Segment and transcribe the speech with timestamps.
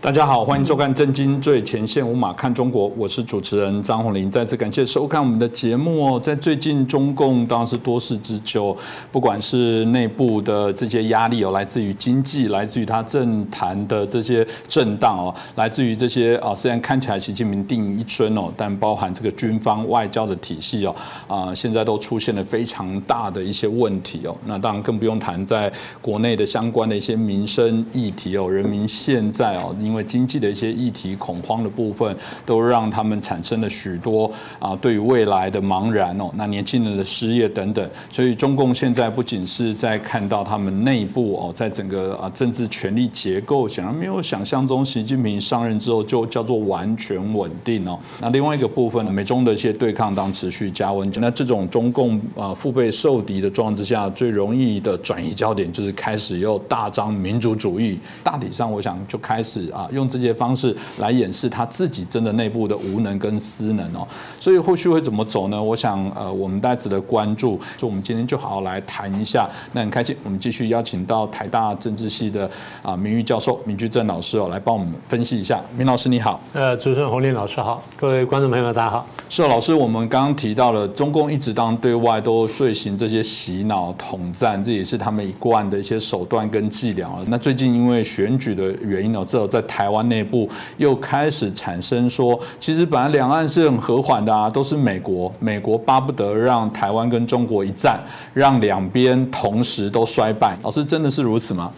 [0.00, 4.30] 大家好，欢迎收看《震惊最前线》，无马看中国，我是主持人张宏林。
[4.30, 6.20] 再次感谢收看我们的节目哦。
[6.20, 8.74] 在最近，中共当然是多事之秋，
[9.10, 20.94] 不管是内部的这些压力哦，来自于经济，来自于他政坛的这些震荡哦，来自于这些啊，虽然看起来习近平定一尊哦，但包含这个军方外交的体系哦，
[21.26, 24.36] 啊，现在都出现了非常大的一些问题哦。
[24.46, 29.74] 那当然更不用谈在国内的相关的一些民生议题哦，人民现在哦。
[29.88, 47.98] 因为经济的一些议题恐慌的部分，都让他们产生了许多啊，对于未来的茫然哦，那年轻人的失业等等，所以中共现在不仅是在看到他们内部哦，在整个啊政治权力结构，显然没有想象中习近平上任之后就叫做完全稳定哦。
[48.20, 59.72] 那另外一个部分，美中的一些对抗当持续加温，那这种中共啊腹背受敌的状况之下，最容易的转移焦点就是开始又大张民族主义，大体上我想就开始。
[59.78, 64.06] 啊，用这些方式来掩饰他自己真的内部的无能跟失能哦，
[64.40, 65.62] 所以后续会怎么走呢？
[65.62, 67.60] 我想，呃，我们大家值得关注。
[67.78, 69.48] 所以，我们今天就好好来谈一下。
[69.72, 72.50] 那很开心，我们继续邀请到台大政治系的
[72.82, 75.60] 啊名誉教授明居正老师哦，来帮我们分析一下。
[75.76, 79.06] 明老师你好，呃，主持人洪林老师好，各位观众朋友们大家好。
[79.28, 98.00] 是老师，我们刚刚提到了中共一直当对外都遂行这些洗脑统战，这也是他们一贯的一些手段跟伎俩那最近因为选举的原因呢，只有在台湾内部又开始产生说，其实本来两岸是很和缓的啊，都是美国，美国巴不得让台湾跟中国一战，
[98.34, 100.58] 让两边同时都衰败。
[100.64, 101.70] 老师真的是如此吗？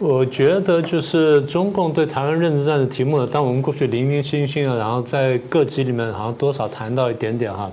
[0.00, 7.70] 我觉得就是中共对台湾认知战的题目呢，当我们过去零零星星的，然后在各级里面好像多少谈到一点点哈。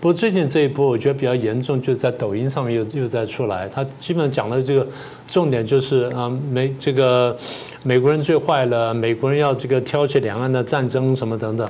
[0.00, 3.68] 不过最近这一波，我觉得比较严重，就是在抖音上面又又在出来。
[3.68, 4.86] 他基本上讲的这个
[5.28, 7.36] 重点就是啊，没这个
[7.82, 11.68] 美国人最坏了，美国人要这个挑起两岸的战争什么等等。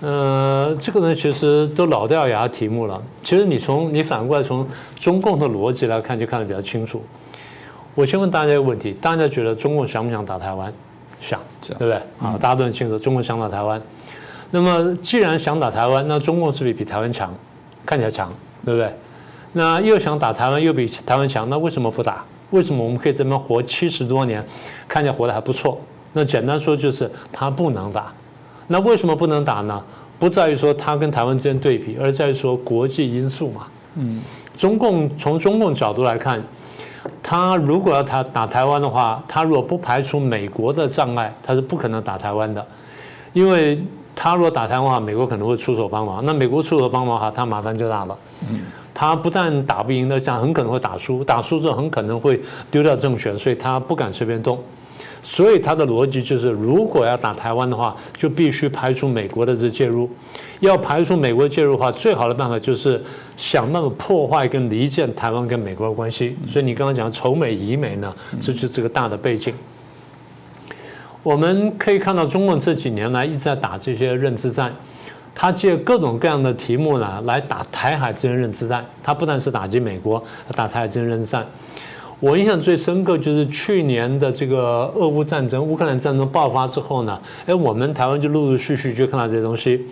[0.00, 3.00] 呃，这个呢其实都老掉牙题目了。
[3.22, 4.66] 其实你从你反过来从
[4.96, 7.02] 中共的逻辑来看，就看得比较清楚。
[7.94, 10.72] 我先问大家一个问题：大家觉得中共想不想打台湾？
[11.20, 11.94] 想，对不对？
[12.20, 13.80] 啊，大家都很清楚，中共想打台湾。
[14.50, 17.32] 那么既然想打台湾，那中共是不是比台湾强？
[17.84, 18.32] 看起来强，
[18.64, 18.92] 对不对？
[19.52, 22.24] 那又想打台湾，又比台湾强，那为什么不打？
[22.52, 24.42] 为什么我们可以这么活七十多年，
[24.88, 25.78] 看起来活得还不错？
[26.12, 28.12] 那简单说就是他不能打。
[28.68, 29.82] 那为什么不能打呢？
[30.18, 33.66] 不在于说他跟台湾之间对比，而在于说国际因素嘛。
[33.96, 34.22] 嗯，
[34.56, 36.42] 中共从中共角度来看，
[37.22, 42.64] 他如果要他打台湾的话，他如果不排除美国的障碍，他是不可能打台湾的，
[43.32, 43.82] 因为。
[44.14, 46.22] 他如果打台湾的话，美国可能会出手帮忙。
[46.26, 48.16] 那美国出手帮忙的话，他麻烦就大了。
[48.94, 51.24] 他不但打不赢的，仗很可能会打输。
[51.24, 54.58] 打输之后，很可能会丢掉政权，所以他不敢随便动。
[55.24, 60.10] 所以他的逻辑就是，如果要打台湾的话，就必须排除美国的这介入。
[60.58, 63.00] 要排除美国介入的话，最好的办法就是
[63.36, 66.36] 想办法破坏跟离间台湾跟美国的关系。
[66.46, 69.54] 所以你刚刚讲仇美疑美呢，这就是这个大的背景。
[71.22, 74.74] 我们可以看到，中共这几年来一直在打这些认知战，
[75.34, 78.84] 他借各种各样的题目呢来打台海之间认知战。
[79.02, 80.22] 他不但是打击美国，
[80.54, 81.46] 打台海之间认知战。
[82.20, 89.84] 我印象最深刻就是去年的这个俄乌战争，乌克兰战争爆发之后呢，哎，我们台湾就陆陆续续就看到这些东西。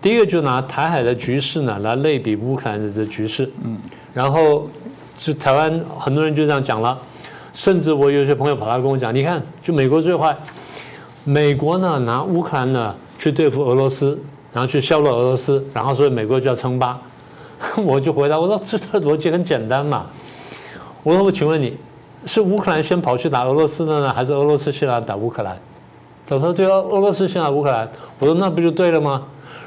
[0.00, 3.76] 第一个就拿台海的局势呢来类比乌克兰的这局势，嗯，
[4.14, 4.70] 然后
[5.18, 6.96] 是台湾很多人就这样讲了。
[7.52, 10.36] 甚至我有些朋友跑来跟我讲，你看，就美国最坏，
[11.24, 14.16] 美国呢拿乌克兰呢去对付俄罗斯，
[14.52, 16.98] 然后去削弱俄罗斯，然后所以美国就要称霸。
[17.84, 20.06] 我就回答我说，这这逻辑很简单嘛。
[21.02, 21.76] 我说我请问你，
[22.24, 25.56] 是乌克兰先跑去打俄罗斯的呢，还是俄罗斯先来打乌克兰？
[26.26, 27.88] 他说对啊，俄罗斯先打乌克兰。
[28.18, 29.22] 我说那不就对了吗？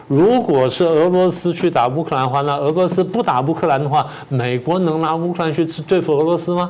[0.07, 6.69] 如果是俄罗斯去打乌克兰的话，那俄罗斯不打乌克兰的话，美国能拿乌克兰去对付俄罗斯吗？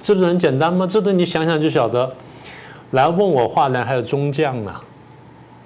[0.00, 0.86] 这不是很简单吗？
[0.86, 2.10] 这个你想想就晓得。
[2.92, 4.74] 来问我话的还有中将呢，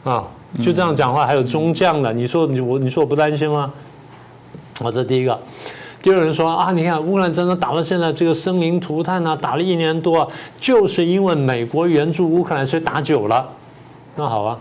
[0.05, 0.25] 啊，
[0.61, 2.13] 就这样讲话还有中将的。
[2.13, 3.73] 你说你我你说我不担心吗？
[4.81, 5.39] 好，这第一个。
[6.03, 13.49] 第二人说啊，你看乌克兰战争打到现在这个生灵涂炭啊，打了一年多，就是因为美国援助乌克兰，所以打久了。
[14.15, 14.59] 那好啊，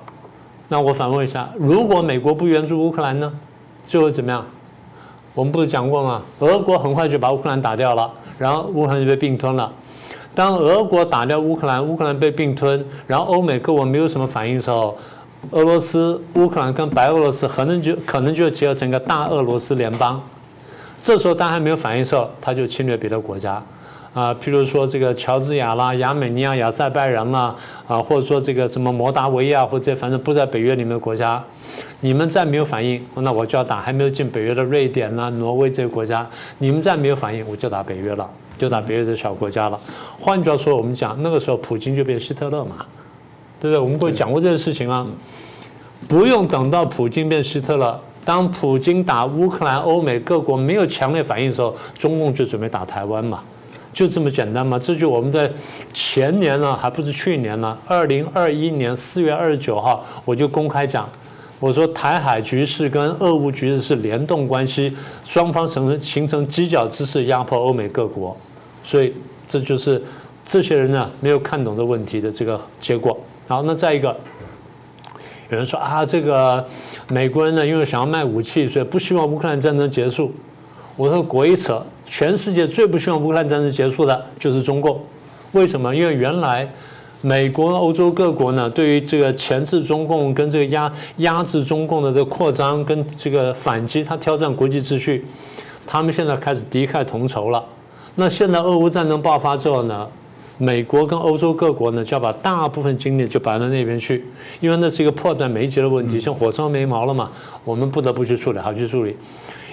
[0.70, 3.32] 那我反问一下，如果美国不援助乌克兰呢，
[3.86, 4.46] 就会怎么样？
[5.34, 6.22] 我们不是讲过吗？
[6.40, 8.12] 俄国很快就把乌克兰打掉了。
[8.38, 9.72] 然后乌克兰就被并吞了。
[10.34, 14.98] 当俄国打掉乌克兰，乌克兰被并吞，然后欧美各国没有什么反应的时候，
[15.52, 20.22] 俄罗斯、乌克兰跟白俄罗斯可能就可能就结合成一个大俄罗斯联邦。
[21.02, 23.62] 这时候他还没有反应的时候，他就侵略别的国家。
[24.14, 27.54] 啊，譬如说这个乔治亚啦、亚美尼亚、亚塞拜然啦，
[27.86, 31.44] 啊，或者说这个什么摩达维亚或者反正不在北约里面的国家，
[32.00, 36.26] 你们再没有反应，那我就要打还没有进北约的瑞典啦、挪威这些国家，
[36.60, 38.26] 你们再没有反应，我就打北约了，
[38.58, 39.78] 就打北约的小国家了。
[40.18, 42.86] 换句话说，我们讲那个时候普京就变希特勒嘛，
[43.60, 43.78] 对不对？
[43.78, 45.06] 我们过去讲过这个事情啊。
[46.08, 53.44] 不用等到普京变希特勒，当普京打乌克兰，欧美各国没有强烈反应的时候，中共就准备打台湾嘛，
[53.92, 54.78] 就这么简单嘛。
[54.78, 55.52] 这就我们在
[55.94, 61.10] 前年呢，还不是去年呢，二零二一年四月二十九号，我就公开讲，
[61.60, 68.38] 我说台海局势跟俄乌局势是联动关系，双方形成形成犄角之势，压迫欧美各国，
[68.84, 69.12] 所以
[69.48, 70.00] 这就是
[70.46, 73.18] 这些人呢没有看懂这问题的这个结果。
[73.48, 74.16] 好，那再一个。
[75.56, 76.64] 有人说啊，这个
[77.08, 80.30] 美国人呢，因为想要卖武器，所以不希望乌克兰战争结束。
[80.98, 81.82] 我说鬼扯！
[82.06, 85.00] 全世界最不希望乌克兰战争结束的就是中共。
[85.54, 85.96] 为什么？
[85.96, 86.70] 因为原来
[87.22, 95.26] 美国、欧洲各国呢，对于这个钳制中共、跟这个压压制中共的这个扩张跟这个反击，他挑战国际秩序，
[95.88, 97.64] 他们现在开始敌忾同仇了。
[98.16, 100.06] 那现在俄乌战争爆发之后呢？
[100.58, 104.24] 美国跟欧洲各国呢，就要把大部分精力就摆到那边去，
[104.62, 107.30] 因为那是一个迫在眉睫的问题，像火烧眉毛了嘛，
[107.64, 109.16] 我们不得不去处理，好去处理。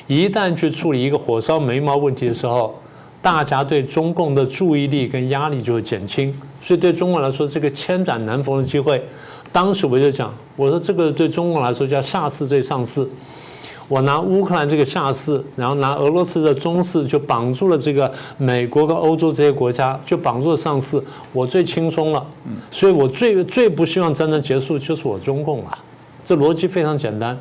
[0.09, 2.75] 一旦去处理一个火烧眉毛问题的时候，
[3.21, 9.01] 大家对中共的注意力跟压力就会减轻，所以对中国来说，这个千载难逢的机会。
[9.53, 13.09] 当时我就讲，我说这个对中国来说叫下次对上次。
[13.89, 21.03] 我拿乌克兰这个下士，然后拿俄罗斯的中士，就绑住了这个美国跟欧洲这些国家，就绑住了上士，
[21.33, 22.27] 我最轻松了。
[22.71, 25.79] 所以我最最不希望战争结束就是我中共了。
[26.25, 27.39] 这逻辑非常简单。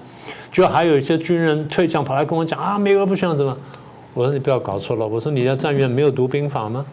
[0.51, 3.57] 就还有一些军人退将跑来跟我讲啊，美国不希望怎么？
[4.13, 5.07] 我说你不要搞错了。
[5.07, 6.85] 我说你在战院没有读兵法吗？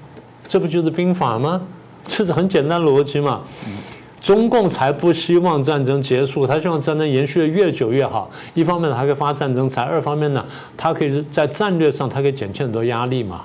[0.46, 1.60] 这不就是兵法吗？
[2.04, 3.40] 这是很简单逻辑嘛。
[4.20, 8.30] 中共才不希望战争结束，他希望战争延续的越久越好。
[8.54, 10.44] 一方面，他可以发战争财；二方面呢，
[10.76, 13.42] 他可以在战略上，他可以减轻很多压力嘛。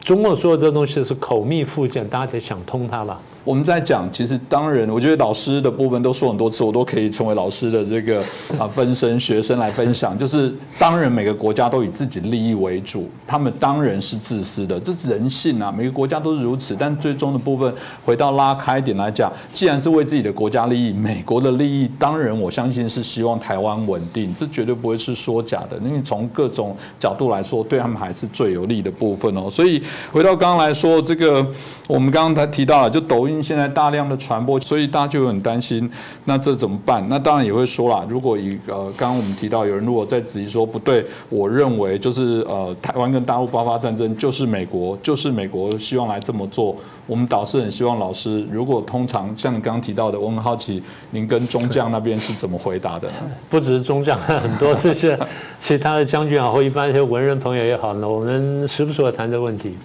[0.00, 3.20] 中共说的这东西是口蜜腹剑，大家得想通它了。
[3.46, 8.20] 我们在讲，其实当然，我觉得老师的部分都说很多次，我都可以成为老师的这个
[8.58, 10.18] 啊分身学生来分享。
[10.18, 15.70] 就是当然，每个国家都以自己利益为主，他们当然是自私的，这是人性啊。
[15.70, 16.74] 每个国家都是如此。
[16.76, 17.72] 但最终的部分，
[18.04, 25.78] 回到拉开一点来讲，既然是为自己的国家利益，美国的利益，当然我相信是希望台湾稳定，这绝对不会是说假的。
[25.84, 29.48] 因为从各种角度来说，对他们还是最有利的部分哦。
[29.48, 31.46] 所以回到刚刚来说，这个
[31.86, 33.35] 我们刚刚才提到了，就抖音。
[33.42, 35.90] 现在大量的传播，所以大家就很担心，
[36.24, 37.04] 那这怎么办？
[37.08, 46.76] 那当然也会说啦，如果以呃，刚刚我们提到有人如果在质疑说不对，我认为就是呃，台湾跟大陆爆发战争就是美国，就是美国希望来这么做。
[47.06, 53.08] 我们导师很希望老师，如果通常像你刚刚提到的，我很好奇您跟中将那边是怎么回答的？
[53.48, 55.16] 不只是中将，很多这些
[55.58, 59.76] 其他的将军好，或一般一些文人朋友也好呢，我们时不时的谈这个问题。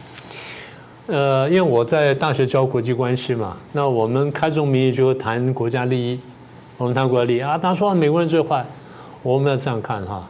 [1.12, 6.18] 呃，因为我在大学教国际关系嘛，那我们开这种名义就谈国家利益，
[6.78, 7.58] 我们谈国家利益啊。
[7.58, 8.66] 他说美国人最坏，
[9.22, 10.26] 我们要这样看哈，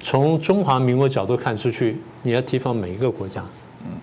[0.00, 3.40] 从中华民国角度看出去，你要提防每一个国家，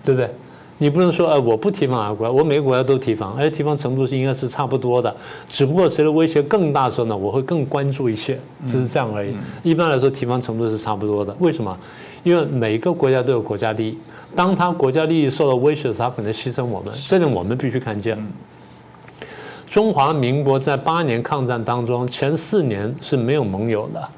[0.02, 0.30] 对不对？
[0.78, 5.14] 你不能说呃，我不提防哪个国家，我每个国家都提防，而且提防程度是应该是差不多的，
[5.46, 9.36] 只不过谁的威胁更大的时候呢，我会更关注一些，只是这样而已。
[9.62, 11.36] 一般来说，提防程度是差不多的。
[11.38, 11.78] 为什么？
[12.22, 13.98] 因为每个国家都有国家利益。
[14.34, 18.18] 当他国家利益受到威胁时，他可能牺牲我们，这点我们必须看见。
[19.66, 24.08] 中华民国在八年抗战当中，前四年是没有盟友的，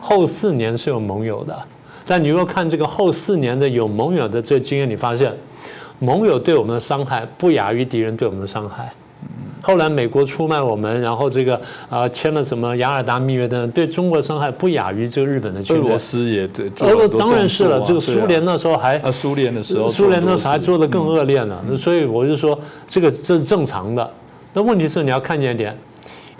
[0.00, 1.58] 后四年是有盟友的。
[2.04, 5.32] 但你若看这个后四年的有盟友的这个经验，你发现
[5.98, 8.92] 盟友对我们的伤害不亚于敌人对我们的伤害。
[9.62, 15.84] 后来美国出卖我们，然后这个啊签了什么雅尔达密约等，对中国的伤害不亚于这个日本的侵略。
[15.84, 17.80] 俄罗斯也对，俄当然是了。
[17.86, 21.62] 这个苏联那时候还，啊苏联的时候，苏联那时候还做的更恶劣呢。
[21.78, 24.10] 所以我就说，这个这是正常的。
[24.52, 25.78] 那问题是你要看见一点，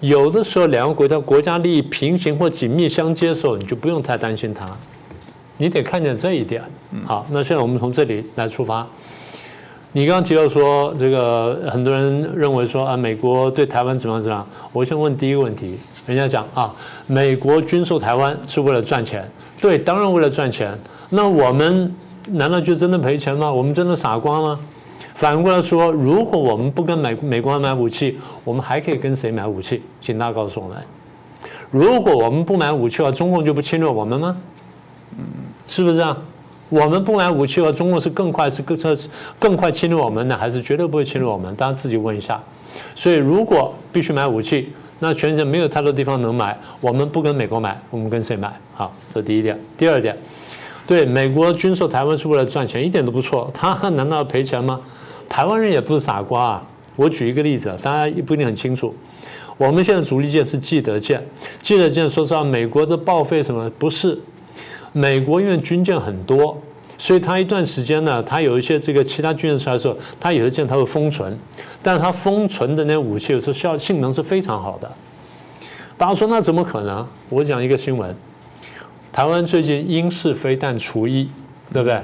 [0.00, 4.67] 有的时候两个国家国家利益平行或紧密相接的时候，你就不用太担心它。
[5.59, 6.61] 你得看见这一点。
[7.05, 8.85] 好，那现在我们从这里来出发。
[9.95, 14.47] 你刚刚提到说，这个很多人认为说啊，美国对台湾怎么样怎么样？
[14.73, 16.75] 我先问第一个问题，人家讲啊，
[17.07, 19.31] 美国军售台湾是为了赚钱，
[19.61, 20.77] 对，当然为了赚钱。
[21.11, 21.95] 那我们
[22.29, 23.53] 难道就真的赔钱吗？
[23.53, 24.59] 我们真的傻瓜吗？
[25.15, 29.83] 反过来说，如果我们不跟美美国买武器，我们还可以跟谁买武器？
[30.01, 30.79] 请大家告诉我们。
[31.71, 34.35] 如果我们不买武器的话，中共就不侵略我们吗？
[35.19, 35.25] 嗯，
[35.69, 36.17] 是不是这样？
[36.73, 38.79] 我们不买武器的话，中共是更快是更
[39.38, 41.55] 更快侵略我们呢，还是绝对不会侵略我们？
[41.55, 42.43] 大家自己问一下。
[42.95, 48.50] 所以如果必须买武器，那全世界没有太多地方能买，我们不跟美国买，我们跟谁买？
[48.73, 49.61] 好，这第一点。
[49.76, 50.17] 第二点，
[50.87, 53.50] 对美国军售台湾是为了赚钱，一点都不错。
[53.52, 54.81] 他难道要赔钱吗？
[55.29, 56.62] 台湾人也不是傻瓜啊。
[56.97, 58.95] 我举一个例子，大家也不一定很清楚。
[59.59, 61.23] 我们现在主力舰是记得舰，
[61.61, 64.19] 记得舰说实话，美国的报废什么不是？
[64.93, 66.57] 美国因为军舰很多，
[66.99, 71.37] 所以它一段时间呢，它有一些这个其他军舰出来的时候，它有些舰它会封存，
[71.83, 74.91] 但是它封存的那武器有时候效性能是非常好的。
[75.97, 77.07] 大家说那怎么可能？
[77.29, 78.15] 我讲一个新闻，
[79.13, 81.31] 台湾最近英式飞弹除役，
[81.73, 82.01] 对不对？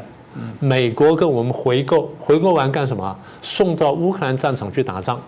[0.60, 3.18] 美国跟我们回购，回购完干什么？
[3.42, 5.20] 送到乌克兰战场去打仗。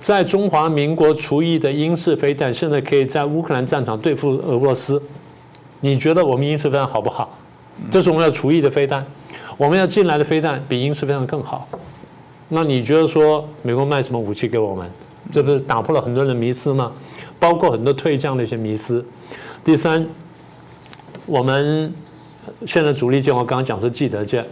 [0.00, 5.02] 在中华民国除役的英式飞弹，现在可以在乌克兰战场对付俄罗斯。
[5.80, 7.38] 你觉得我们英式飞弹好不好？
[7.90, 9.06] 这是我们要除役的飞弹，
[9.56, 11.68] 我们要进来的飞弹比英式飞弹更好。
[12.48, 14.90] 那你觉得说美国卖什么武器给我们？
[15.30, 16.90] 这不是打破了很多人的迷思吗？
[17.38, 19.04] 包括很多退将的一些迷思。
[19.62, 20.04] 第三，
[21.26, 21.92] 我们
[22.66, 24.44] 现在主力舰，我刚刚讲是记得舰，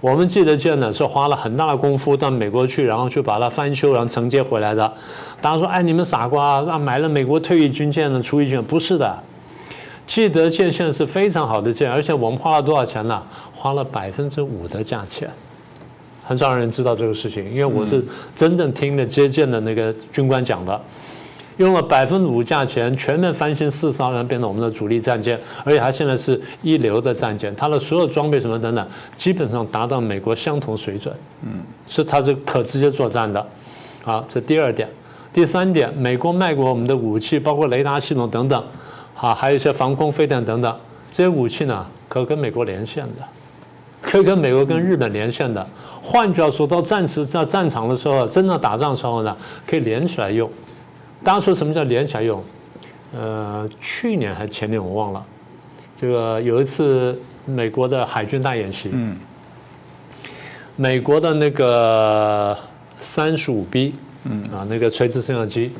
[0.00, 4.92] 我们记得舰呢是花了很大的功夫到美国去，然后去把它翻修，然后承接回来的。
[5.40, 9.22] 大家说，哎，你们傻瓜啊，买了美国退役军舰的除役舰，不是的。
[10.10, 13.22] 记得舰现在是非常好的舰，而且我们花了多少钱呢？
[13.54, 15.30] 花了百分之五的价钱，
[16.24, 20.80] 很少人知道这个事情，因为我是真正听了接舰的那个军官讲的，
[21.58, 28.84] 用了百分之五价钱全面翻新四艘，然后变成我们的主力战舰，而且它现在是一流的战舰，它的所有装备什么等等，
[29.16, 33.46] 基本上达到美国相同水准，嗯，是它是可直接作战的，
[34.02, 34.88] 好，这第二点，
[35.32, 38.60] 第三点，美国卖给我们的武器，包括雷达系统等等。
[39.20, 40.76] 啊，还有一些防空飞弹等等，
[41.10, 43.22] 这些武器呢，可跟美国连线的，
[44.00, 45.66] 可以跟美国跟日本连线的。
[46.02, 49.36] 换句话说，到战时在战场的时候，真的打仗的时候呢，
[49.66, 50.50] 可以连起来用。
[51.22, 52.42] 大家说什么叫连起来用？
[53.12, 55.22] 呃，去年还前年我忘了，
[55.94, 59.18] 这个有一次美国的海军大演习，嗯，
[60.76, 62.56] 美国的那个
[63.00, 65.72] 三十五 B，嗯啊，那个垂直升降机，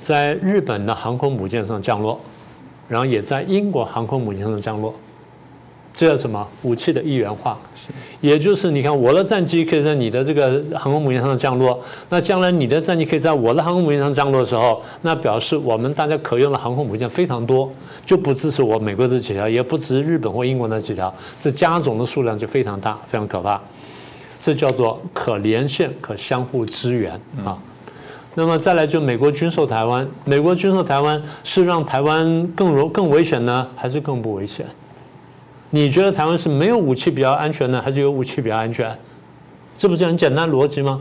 [0.00, 2.20] 在日本的航空母舰上降落。
[2.90, 4.92] 然后也在英国航空母舰上降落，
[5.92, 6.44] 这叫什么？
[6.62, 7.56] 武器的一元化，
[8.20, 17.70] 也就是你看我的战机可以在你的这个航空母舰上降落，那将来你的战机可以在我的航空母舰上降落的时候，那表示我们大家可用的航空母舰非常多，
[18.04, 23.60] 就不支持我美国这几条，也不止日本或英国那几条，这加总的数量就非常大，非常可怕。
[24.40, 27.12] 这叫做可连线、可相互支援
[27.44, 27.56] 啊。
[28.34, 34.64] 那么再来就美国军售台湾，美国军售台湾是让台湾更容更危险呢，还是更不危险？
[35.70, 38.96] 你觉得台湾是没有武器比较安全呢，还是有武器比较安全？
[39.76, 41.00] 这不是很简单逻辑吗？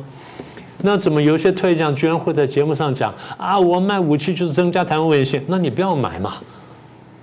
[0.82, 5.44] 那怎么有些退将居然会在节目上讲啊，我卖武器就是增加台湾危险？
[5.48, 6.36] 那你不要买嘛，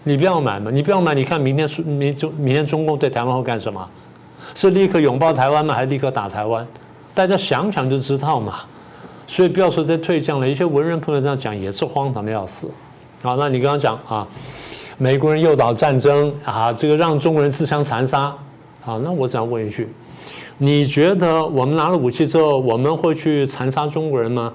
[0.05, 3.89] 你不要买嘛，你不要买，你看明天明中明天中共对台湾会干什么？
[4.55, 5.75] 是立刻拥抱台湾吗？
[5.75, 6.67] 还是立刻打台湾？
[7.15, 8.61] 大家想想就知道嘛。
[9.27, 12.71] 所以不要说在退将了，一些文人朋友这样讲也是荒唐的要死。
[13.23, 14.27] 好，那你刚刚讲啊，
[14.99, 18.33] 美国人诱导战争啊，这个让中国人自相残杀。
[18.85, 19.89] 啊，那我想问一句，
[20.59, 24.53] 你觉得我们拿了武器之后，我们会去残杀中国人吗？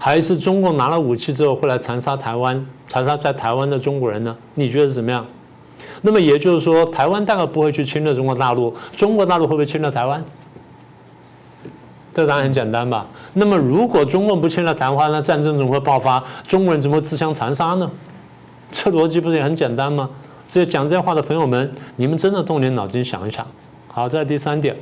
[0.00, 4.36] 还是中共拿了武器之后会来残杀台湾，残杀在台湾的中国人呢？
[4.54, 5.24] 你觉得怎么样？
[6.02, 10.24] 那么也就是说，台湾大概不会去侵略中国大陆，中国大陆会不会侵略台湾？
[12.18, 13.06] 这答案很简单吧？
[13.34, 16.20] 那么如果中共不签了谈话，那战争怎么会爆发？
[16.44, 17.88] 中国人怎么会自相残杀呢？
[18.72, 20.10] 这逻辑不是也很简单吗？
[20.48, 23.46] 这讲这话的朋友们，你们真的动点脑筋想一想。
[23.86, 24.74] 好，在第三点，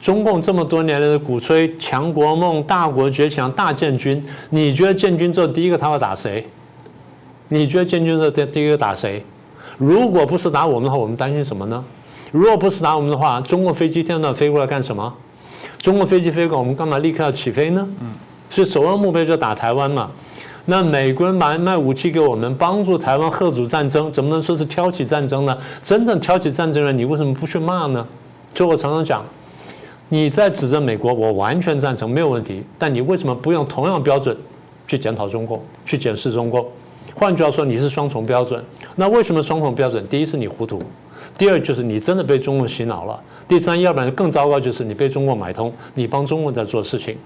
[0.00, 6.48] 中共这么多年来的鼓吹强国梦、大国崛强、大建军，你觉得建军之后第一个他会打谁？
[7.48, 9.22] 你觉得建军之后第第一个打谁？
[9.76, 11.84] 如果不是打我们的话，我们担心什么呢？
[12.32, 15.14] 如果不是打我们的话，中国飞机天天飞过来干什么？
[15.80, 17.88] 中国飞机飞过，我们干嘛立刻要起飞呢？
[18.00, 18.12] 嗯，
[18.50, 20.10] 所以首要目标就打台湾嘛。
[20.66, 25.56] 那美国人买卖武器给我们，帮助台湾贺主战争，怎么能说是挑起战争呢？
[25.82, 28.06] 真正挑起战争的，你为什么不去骂呢？
[28.52, 29.24] 就我常常讲，
[30.10, 32.62] 你在指责美国，我完全赞成，没有问题。
[32.78, 34.36] 但你为什么不用同样标准
[34.86, 36.66] 去检讨中共，去检视中共？
[37.14, 38.62] 换句话说，你是双重标准。
[38.96, 40.06] 那为什么双重标准？
[40.08, 40.78] 第一是你糊涂。
[41.40, 43.18] 第二就是你真的被中共洗脑了，
[43.48, 47.16] 第三要不然更糟糕就是你被中共买通，你帮中共在做事情，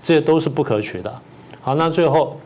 [0.00, 1.14] 这些都是不可取的。
[1.60, 2.36] 好，那最后，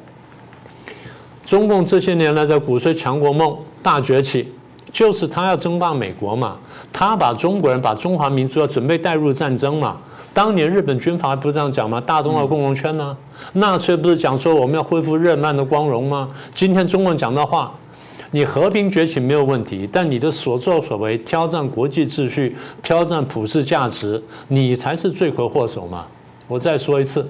[1.43, 4.53] 中共这些年来在鼓吹强国梦、大崛起，
[4.93, 6.59] 就是他要争霸美国嘛，
[6.93, 9.97] 他把中国人、把中华民族要准备带入战争嘛。
[10.35, 11.99] 当年日本军阀不是这样讲吗？
[11.99, 13.17] 大东亚共荣圈呢？
[13.55, 16.29] 纳粹不是讲说我们要恢复日漫的光荣吗？
[16.55, 17.73] 今天中共讲的话，
[18.33, 26.07] 你和平崛起没有问题，但你的所作所为挑战国际秩序、挑战普世价值，你才是罪魁祸首嘛！
[26.49, 27.29] 我再说一次，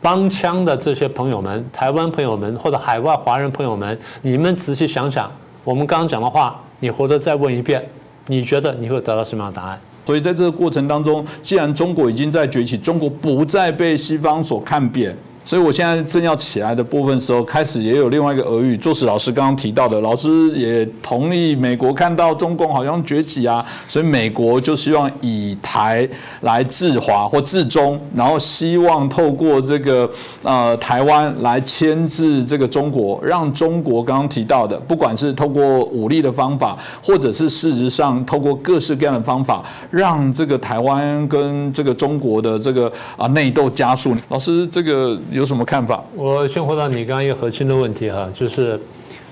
[0.00, 5.30] 帮腔的这些朋友们、台湾朋友们或者海外华人朋友们，你们仔细想想，
[5.64, 7.84] 我们刚刚讲的话，你回头再问一遍，
[8.26, 9.80] 你觉得你会得到什么样的答案？
[10.06, 15.16] 所以在这个过程当中，既然中国已经在崛起，中国不再被西方所看扁。
[15.44, 18.78] 所以，我现在正要起来的部分时候，开始也有另外一个俄语。
[18.78, 26.08] 作史老师刚刚提到的，老师也同意，美国看到中共好像崛起啊，所以美国就希望以台
[26.40, 30.10] 来制华或制中，然后希望透过这个
[30.42, 44.16] 呃台湾来牵制这个中国，让中国刚刚提到的，不管是透过武力的方法，或者是事实上透过各式各样的方法，让这个台湾跟这个中国的这个啊内斗加速。
[44.30, 45.20] 老师，这个。
[45.34, 46.00] 有什么看法？
[46.14, 48.80] 我先回答你刚刚一个核心的问题哈，就是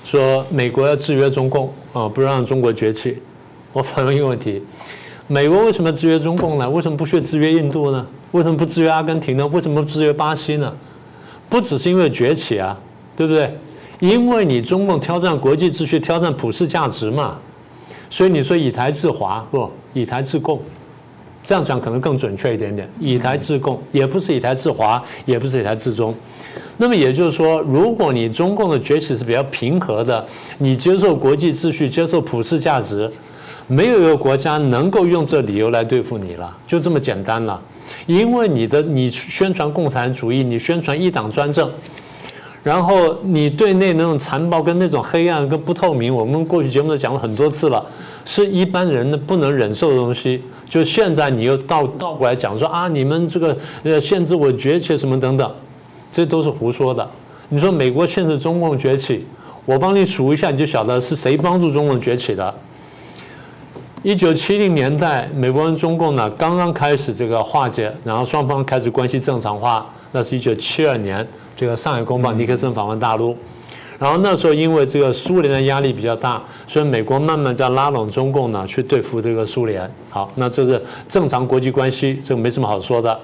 [0.02, 3.22] 说美国要制约中共啊，不让中国崛起。
[3.72, 4.60] 我反问一个问题：
[5.28, 6.68] 美国为什么制约中共呢？
[6.68, 8.04] 为什么不去制约印度呢？
[8.32, 9.46] 为什么不制约阿根廷呢？
[9.46, 10.74] 为什么不制约巴西呢？
[11.48, 12.76] 不只是因为崛起啊，
[13.16, 13.56] 对不对？
[14.00, 17.36] 因为你中共挑战国际秩序，挑战普世价值嘛。
[18.10, 19.70] 所以你说以台制华不？
[19.94, 20.60] 以台制共。
[21.44, 26.14] 这样讲可能更准确一点点，以台制共也不是以台制华，也不是以台制中。
[26.76, 30.24] 那么也就是说，如果你中共的崛起是比较平和的，
[30.58, 33.10] 你接受国际秩序，接受普世价值，
[33.66, 37.60] 没有一个国家能够用这理由来对付你了，就这么简单了。
[38.06, 41.70] 因为你的你宣传共产主义，你宣传一党专政，
[42.62, 47.84] 然后你对内那种残暴跟那种黑暗跟不透明，我们过去节目都讲了很多次了，
[48.24, 50.42] 是一般人呢不能忍受的东西。
[50.68, 55.54] 就现在，你又倒倒过来讲说啊，你们这个呃限制我崛起什么等等，
[56.10, 57.06] 这都是胡说的。
[57.50, 59.26] 你说美国限制中共崛起，
[59.66, 62.54] 我帮你数一下，你就晓得是谁帮助中共崛起的。
[64.02, 73.36] 一九七零年代，美国跟中共呢刚刚开始这个化解，然后双方开始关系正常化，那是一九七二年，这个上海公报尼克森访问大陆。
[74.02, 79.88] 然后那时候，因为这个苏联的压力比较大，所以美国慢慢在拉拢中共呢，去对付这个苏联。
[80.10, 83.16] 好，那这是正常国际关系，这个没什么好说的。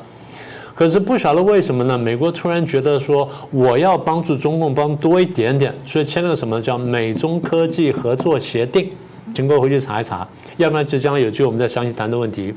[0.77, 1.99] 可是不晓得为什么呢？
[1.99, 8.88] 美国突然觉得说，我要帮助中共帮多一点点，所以签了个什么叫美中科技合作协定。
[9.35, 10.25] 经过回去查一查，
[10.59, 12.55] 要不然就将来有机会我们再详细谈的问题。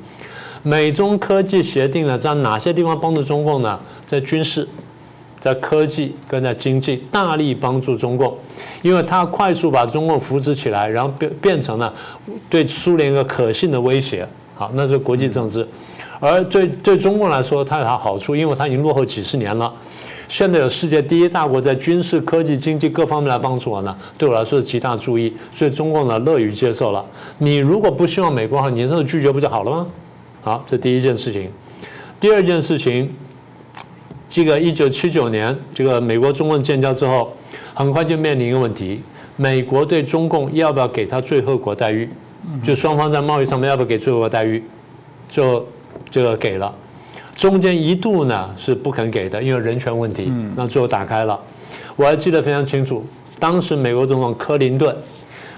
[0.62, 3.80] 美中科技协定呢，在哪些地方帮助中共呢？
[4.06, 4.68] 在军事。
[5.42, 8.38] 在科技跟在经济大力帮助中共，
[8.84, 11.92] 因为它快速把中共扶持起来，然后变变成了
[12.48, 14.26] 对苏联一个可信的威胁。
[14.54, 15.68] 好，那是国际政治。
[16.20, 19.74] 而对对中共来说，它有它好处，因为它已经落后几十年了。
[20.30, 25.34] 现在有世界第一大国在军事、科技、经济各方面来帮助我呢，对我来说是极大注意。
[25.52, 27.04] 所以中共呢乐于接受了。
[27.40, 29.88] 你如果不希望美国好，你这种拒绝不就好了吗？
[30.44, 31.50] 好，这第一件事情。
[32.20, 33.12] 第二件事情。
[34.32, 37.34] 这个一九七九年，这个美国中共建交之后，
[37.74, 39.02] 很快就面临一个问题：
[39.36, 42.10] 美国对中共要不要给他最惠国待遇？
[42.64, 44.64] 就双方在贸易上面要不要给最惠国待遇？
[45.28, 45.68] 就
[46.10, 46.74] 这个给了。
[47.36, 50.32] 中间一度呢是不肯给的，因为人权问题。
[50.56, 51.38] 那最后打开了。
[51.98, 53.06] 我还记得非常清楚，
[53.38, 54.96] 当时美国总统克林顿，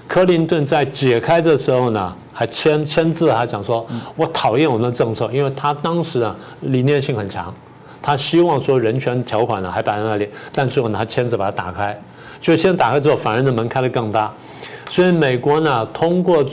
[0.08, 7.54] 克林顿在解开的时候呢，还签签字，还讲说：“我讨厌我们的政策，因为他当时啊理念性很强。”
[8.06, 11.98] 他希望说人权条款呢还摆在那里，但最后拿签字把它打开，
[12.38, 14.30] 就先打开之后，反而的门开得更大。
[14.90, 16.44] 所以美国呢通过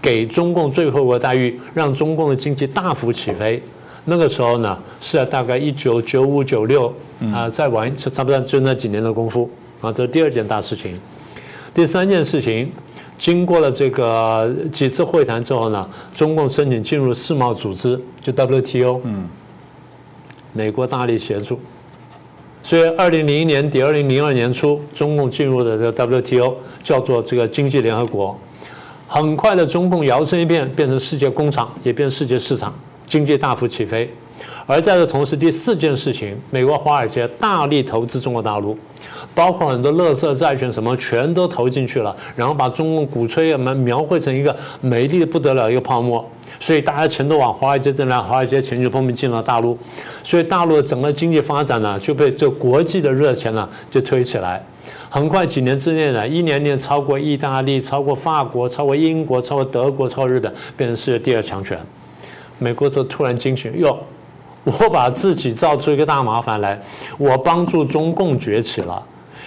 [0.00, 3.60] 给中共最惠国待遇，让中共的经济大幅起飞。
[4.04, 6.94] 那个时候呢是在大概一九九五九六
[7.34, 9.92] 啊，再晚差不多就那几年的功夫啊。
[9.92, 10.96] 这是第二件大事情。
[11.74, 12.70] 第三件事情，
[13.18, 19.00] 经过了这个几次会谈之后呢，中共申请进入世贸组织，就 WTO。
[19.02, 19.28] 嗯。
[20.52, 21.58] 美国大力协助，
[22.62, 28.38] 所以二零零一年底、二零零二年初，中共进入的这个 WTO 叫做这个经济联合国。
[29.08, 32.72] 很快的，中共摇身一变，变成世界工厂，也变世界市场，
[33.06, 34.10] 经济大幅起飞。
[34.66, 38.76] 而在这同时，第四件事情，美国华尔街大力投资中国大陆，
[39.34, 46.26] 包括很多乐色债券什么，全都投进去了，然后把中共鼓吹啊，描描绘成一个美丽的不得了一个泡沫。
[46.62, 49.76] 所以大家钱都往华尔街挣来，华尔街钱就拼命进了大陆，
[50.22, 54.64] 所以大陆的整个经济发展呢就被这国际的热钱呢就推起来。
[55.10, 61.76] 很快几年之内呢，一年年超过意大利、超过法国、超过英国、超过德国、超过日本，变成世界第二强权。
[62.60, 63.98] 美国就突然惊醒，哟，
[64.62, 66.80] 我把自己造出一个大麻烦来，
[67.18, 69.04] 我帮助中共崛起了。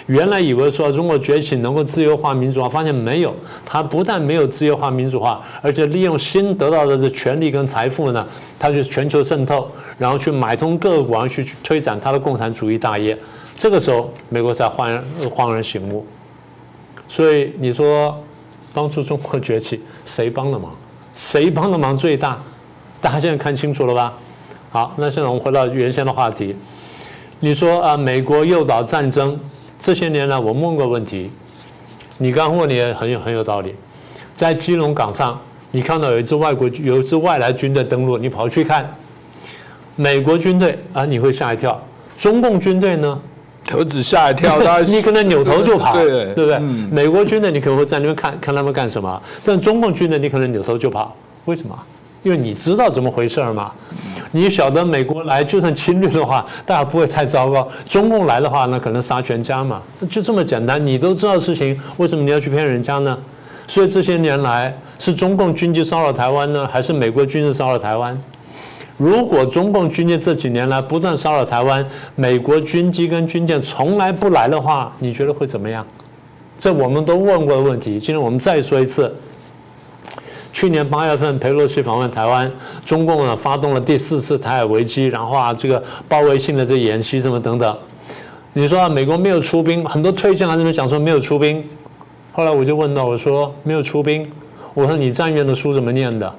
[0.07, 3.33] 原来以为说中国崛起能够自由化、民主化，发现没有，
[3.65, 8.25] 它不但没有自由化、民主化，而且利用新得到的这权利跟财富呢，
[8.59, 13.17] 它就全球渗透，然后去买通各国去推展它的共产主义大业。
[13.55, 16.05] 这个时候，美国才恍然恍然醒悟。
[17.07, 18.15] 所以你说
[18.73, 20.71] 帮助中国崛起，谁帮的忙？
[21.15, 22.37] 谁帮的忙最大？
[23.01, 24.13] 大家现在看清楚了吧？
[24.69, 26.55] 好，那现在我们回到原先的话题。
[27.39, 29.39] 你说啊，美国诱导战争
[29.85, 31.29] 这些年来，我问过问题，
[32.17, 33.75] 你刚问你也很有很有道理。
[34.33, 38.91] 在基隆港上，你看到有一支外国有一支外来军队登陆，你跑去看
[39.95, 41.79] 美国军队啊，你会吓一跳。
[42.17, 43.19] 中共军队呢？
[43.69, 46.57] 何止吓一跳， 你可能扭头就跑，对不对？
[46.89, 51.77] 美国军队你可能会在那边看看他们干什么，但中共军队你可能扭头就跑，为什么？
[52.23, 53.71] 因为你知道怎么回事嘛。
[54.35, 60.85] 你晓得美国来就算侵略的话，大家不会太糟糕；中共来的话，那可能杀全家嘛，就这么简单。
[60.85, 63.17] 你都知道事情，为什么你要去骗人家呢？
[63.65, 68.21] 所以这些年来，是中共军机骚扰台湾呢，还是美国军事骚扰台湾？
[68.97, 75.87] 如果中共军舰这几年来不断骚扰台湾，美国军机跟军舰从来不来的话，你觉得会怎么样？
[76.57, 77.91] 这我们都问过的问题。
[77.91, 79.15] 今天我们再说一次：
[80.55, 82.49] 去年八月份，佩洛西访问台湾，
[82.85, 87.77] 中共呢发动了第四次台海危机，然后啊这个包围性的这演习什么等等。
[88.53, 91.61] 你说啊美国没有出兵，很多推荐来这边讲说没有出兵。
[92.31, 94.25] 后来我就问到我说没有出兵，
[94.73, 96.33] 我说你战院的书怎么念的？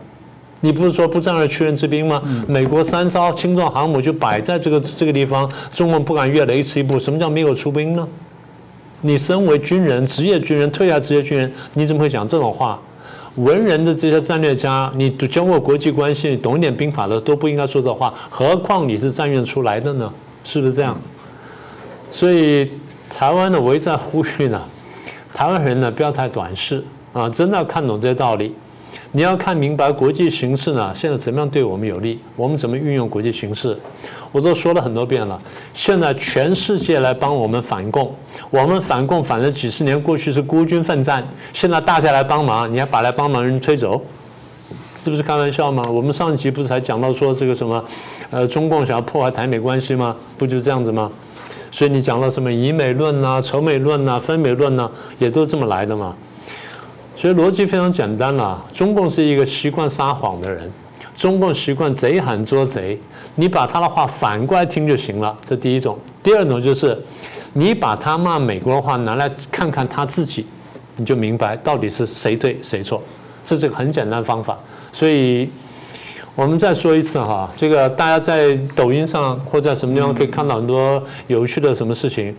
[0.61, 2.23] 你不是说不战而屈人之兵吗？
[2.49, 6.99] 美国三艘轻重航母就摆在这个这个地方，中国不敢越雷池一步。
[6.99, 8.09] 什么叫没有出兵呢？
[9.03, 12.81] 你身为军人，职业军人，退下职业军人，你怎么会讲这种话？
[13.37, 20.13] 文人的这些战略家，你教过国际关系，懂一点兵法的都不应该说这话，何况你是战院出来的呢？
[20.45, 20.99] 是不是这样？
[22.11, 22.71] 所以
[23.11, 24.63] 台湾呢，我一再呼吁呢，
[25.35, 28.55] 台湾人呢不要太短视啊，真的要看懂这些道理。
[29.13, 32.19] 你要看明白国际形势呢，现在怎么样对我们有利？
[32.37, 33.79] 我们怎么运用国际形势？
[34.33, 35.41] 我都说了很多遍了。
[35.75, 38.15] 现在全世界来帮我们反共，
[38.51, 44.01] 我们反共反了几十年，过去是孤军奋战，现在大家来帮忙，你还把来帮忙人推走，
[45.03, 45.85] 这不是开玩笑吗？
[45.89, 47.85] 我们上一集不是才讲到说这个什么，
[48.31, 50.15] 呃，中共想要破坏台美关系吗？
[50.37, 51.11] 不就这样子吗？
[51.71, 56.15] 所以你讲到什么以美论呐、仇美论呐、分美论呐，也都这么来的嘛。
[57.15, 60.71] 所以逻辑非常简单了，中共是一个习惯撒谎的人，
[61.17, 63.01] 中共习惯贼喊捉贼，
[63.35, 65.37] 你把他的话反过来听就行了。
[65.45, 66.97] 这第一种，第二种就是，
[67.55, 70.45] 你把他骂美国的话拿来看看他自己，
[70.97, 73.03] 你就明白到底是谁对谁错。
[73.43, 74.59] 这是个很简单方法。
[74.93, 75.49] 所以，
[76.35, 82.35] 我们再说一次哈，这个大家在抖音上或在什么地方可以看到很多有趣的什么事情。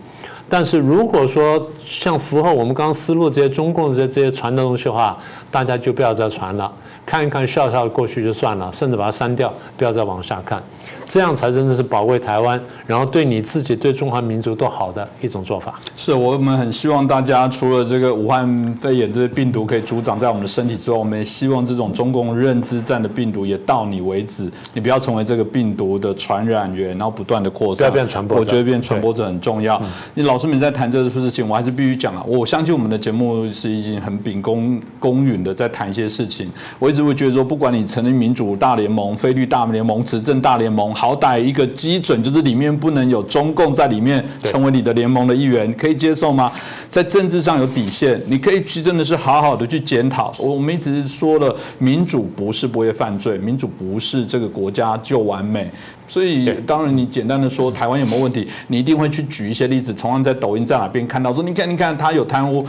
[0.48, 5.18] 但是如果说像符合我们刚刚思路这些中共这些这些传的东西的话，
[5.50, 6.72] 大家就不要再传了，
[7.08, 10.62] 看一看笑笑过去就算了，甚至把它删掉，不要再往下看。
[11.08, 15.80] 这样才真的是保卫台湾，然后对你自己、对中华民族都好的一种做法。
[15.96, 28.40] 是我们很希望大家除了这个武汉肺炎这些病毒可以助长在我们的身体之外，我们也希望这种中共认知战的病毒也到你为止，你不要成为这个病毒的传染源，然后不断的扩散，不要变传播者。
[28.40, 29.80] 我觉得变传播者很重要。
[30.12, 32.22] 你老师们在谈这个事情，我还是必须讲啊。
[32.26, 36.50] 我相信我们的节目是已经很秉公公允的在谈一些事情。
[36.78, 40.94] 我一直会觉得说，不管你成立民主大联盟、菲律大联盟、执政大联盟。
[40.98, 46.50] 好歹一个基准就是里面不能有中共在里面成为你的联盟的一员，可以接受吗？
[46.90, 50.34] 在政治上有底线，你可以去真的是好好的去检讨。
[50.40, 55.70] 我我们一直说了，民主不是不会犯罪，民主不是这个国家就完美。
[56.08, 62.66] 所以当然你简单的说台湾有没有问题，你一定会去举一些例子，同样在抖音在哪边看到说，你看你看他有贪污。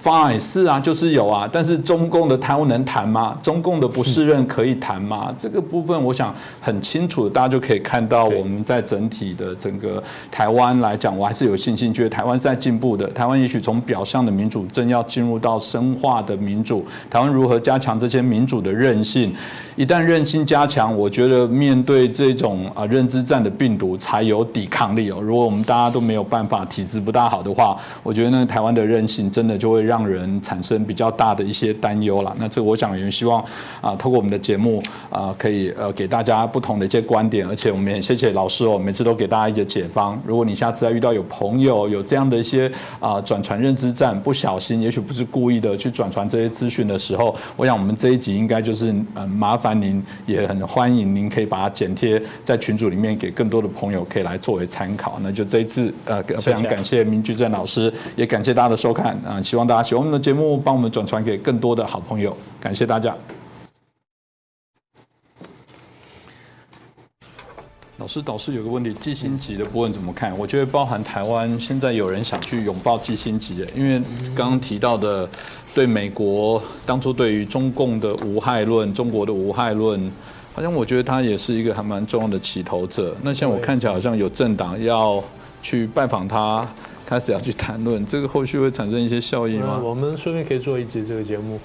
[0.00, 3.36] Fine，是啊，就是有啊，但是中共的贪污能谈吗？
[3.42, 5.34] 中共的不适任可以谈吗？
[5.36, 13.08] 这个部分我想很清楚，大家就可以看到我们在整体的整个台湾来讲，我还是有信心，觉得台湾是在进步的。
[13.08, 16.86] 台湾也许从表象的民主，正要进入到深化的民主。
[17.10, 19.34] 台湾如何加强这些民主的韧性？
[19.74, 25.18] 一旦韧性加强，我觉得面对这种啊认知战的病毒才有抵抗力哦。
[25.20, 29.87] 如果我们大家都没有办法，体质不大好的话，我觉得呢台湾的韧性真的就会。
[29.88, 32.36] 让人产生比较大的一些担忧了。
[32.38, 33.42] 那这个我想也希望
[33.80, 40.20] 啊，透过我们的节目啊，可以呃给大家不同的一些观点，而且我们也谢谢老师哦，每次都给大家一些解方。
[40.26, 42.70] 如果你下次再遇到有朋友有这样的一些
[43.00, 55.18] 啊转传认知战，不小心也许不是故意的去转传这些资讯的时候，我想我们这一集应该就是嗯麻烦您，也很欢迎您可以把它剪贴在群组里面，给更多的朋友可以来作为参考。
[55.22, 63.16] 那就这一次呃非常感谢明居正老师，也感谢大家的收看啊，希望大家家喜欢我们的节目，帮我们转传给更多的好朋友，感谢大家。
[67.98, 70.36] 老师，导师有个问题，季星级的部分怎么看？
[70.36, 74.00] 我觉得包含台湾现在有人想去拥抱季星级，因为
[74.34, 75.28] 刚刚提到的
[75.74, 80.10] 对美国当初对于中共的无害论、中国的无害论，
[80.54, 83.16] 好像我觉得他也是一个还蛮重要的起头者。
[83.22, 85.22] 那像我看起来好像有政党要
[85.62, 86.66] 去拜访他，
[87.08, 89.80] 开始要去谈论，这个后续会产生一些效应吗？
[89.82, 91.58] 我们顺便可以做一集这个节目。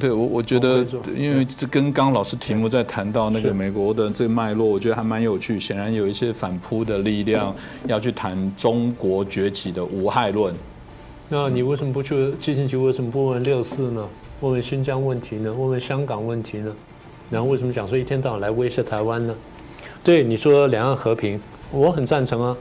[0.00, 0.82] 对，我我觉得，
[1.14, 5.60] 因为这跟刚老师题目在谈到那个美国的这个脉络，我觉得还蛮有趣。
[5.60, 7.54] 显然有一些反扑的力量
[7.86, 10.54] 要去谈中国崛起的无害论。
[11.28, 12.78] 那你为什么不去基辛局？
[12.78, 14.08] 为什么不问六四呢？
[14.40, 15.52] 问问新疆问题呢？
[15.52, 16.74] 问问香港问题呢？
[17.28, 19.34] 然后为什么讲说一天到晚来威胁台湾呢？
[20.02, 21.38] 对，你说两岸和平，
[21.70, 22.56] 我很赞成啊。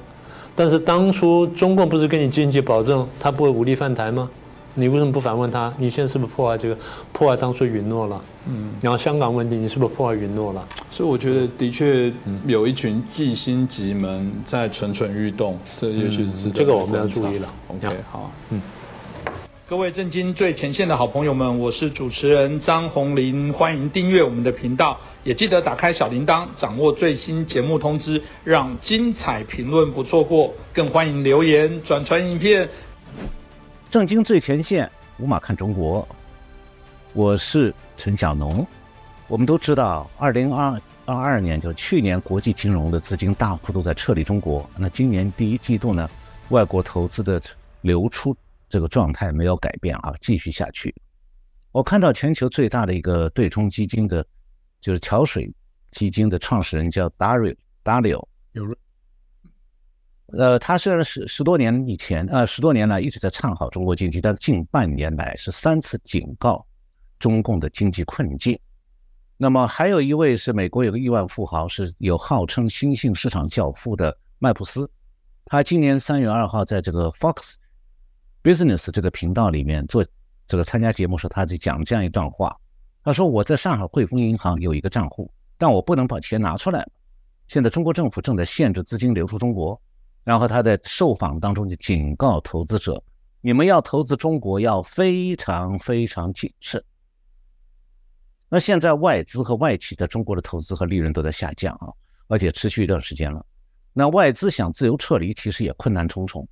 [0.55, 4.29] 但是当初中共不是跟你经济保证他不会武力犯台吗？
[4.77, 5.73] 你为什么不反问他？
[5.77, 6.77] 你现在是不是破坏这个
[7.13, 8.21] 破坏当初允诺了？
[8.47, 10.67] 嗯，然后香港问题，你是不是破坏允诺了？
[10.91, 12.11] 所以我觉得的确
[12.45, 17.47] 有一群计心极门在蠢蠢欲动，这也许是这个我们要注意了。
[17.69, 18.61] OK，好，嗯，
[19.69, 32.69] 各位震惊最前线的好朋友们，我是主持人张宏林，欢迎订阅我们的频道，也记得打开小铃铛，掌握最新节目通知，让精彩评论不错过，更欢迎留言转传影片。
[33.89, 36.07] 正经最前线，无马看中国，
[37.13, 38.65] 我是陈小农。
[39.27, 44.69] 我们都知道，二零二二二年就去年，国际金融的资金大幅度在撤离中国。
[44.77, 46.07] 那今年第一季度呢，
[46.49, 47.41] 外国投资的
[47.81, 48.37] 流出
[48.69, 50.93] 这个状态没有改变啊，继续下去。
[51.71, 54.23] 我看到全球最大的一个对冲基金的，
[54.81, 55.51] 就是桥水
[55.91, 58.25] 基金的创始人叫 Dario Dario。
[58.53, 58.75] 有。
[60.29, 66.65] 呃，他虽然是十多年以前，呃，十多年来一直在唱好中国经济，但近半年来是三次警告
[67.19, 68.59] 中共的经济困境。
[69.37, 74.89] 那么还有一位是美国有个亿万富豪，是有号称新兴市场教父的麦普斯。
[75.45, 77.53] 他今年三月二号在这个 Fox
[78.41, 80.03] Business 这个频道里面做
[80.47, 82.57] 这个参加节目时，他就讲这样一段话。
[83.05, 86.83] 他说：“我在上海汇丰银行有一个账户，但我不能把钱拿出来。
[87.47, 89.79] 现在中国政府正在限制资金流出中国。”
[90.25, 92.99] 然后他在受访当中就警告投资者
[93.41, 96.83] ：“你们要投资中国要非常非常谨慎。”
[98.49, 101.93] 那现在外资和外企在中国的投资和利润都在下降啊，
[102.27, 103.45] 而且持续一段时间了。
[103.93, 106.47] 那外资想自由撤离，其实也困难重重。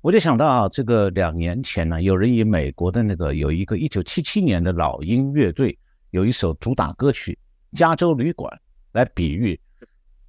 [0.00, 5.76] 我就想到啊，这个两年前呢，有人以美国的那个有一个一九七七年的老鹰乐队
[6.10, 7.36] 有一首主打歌曲
[7.76, 8.48] 《加州旅馆》
[8.92, 9.58] 来比喻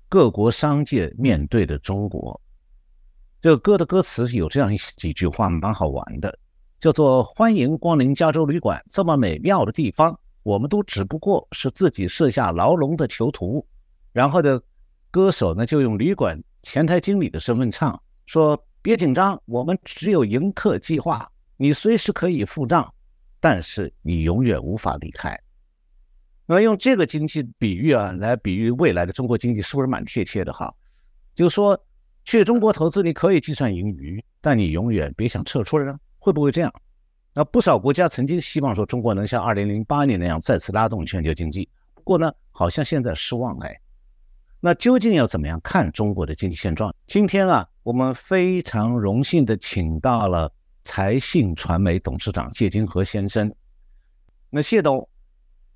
[0.10, 2.40] 各国商界面对的中国。
[3.40, 6.36] 这个歌的歌词有这样一几句话，蛮好玩的，
[6.80, 13.64] 叫做“欢迎光临加州旅馆，这么美妙的地方，我们都只不过是自己设下牢笼的囚徒。”
[14.12, 14.60] 然后的
[15.12, 22.94] 歌手呢，就用旅馆前台经理的身份唱，说：“别紧张，我们只有迎客计划，你随时可以付账，
[23.40, 25.40] 但是你永远无法离开。”
[26.46, 30.74] 那用这个经济比喻啊，来比喻未来的中国经济，是不是蛮贴切的哈？
[31.36, 31.80] 就是说。
[32.26, 35.98] 去中国投资，你可以计算盈余，但你永远别想撤出来呢？
[36.20, 36.72] 会不会这样？
[37.34, 43.76] 那不少国家曾经希望说中国能像二零零八年那样再次拉动全球经济，不过呢，好像现在失望哎。
[44.62, 46.94] 那究竟要怎么样看中国的经济现状？
[47.08, 50.52] 今天啊，我们非常荣幸的请到了
[50.84, 53.50] 财信传媒董事长谢金河先生。
[54.50, 55.08] 那谢董，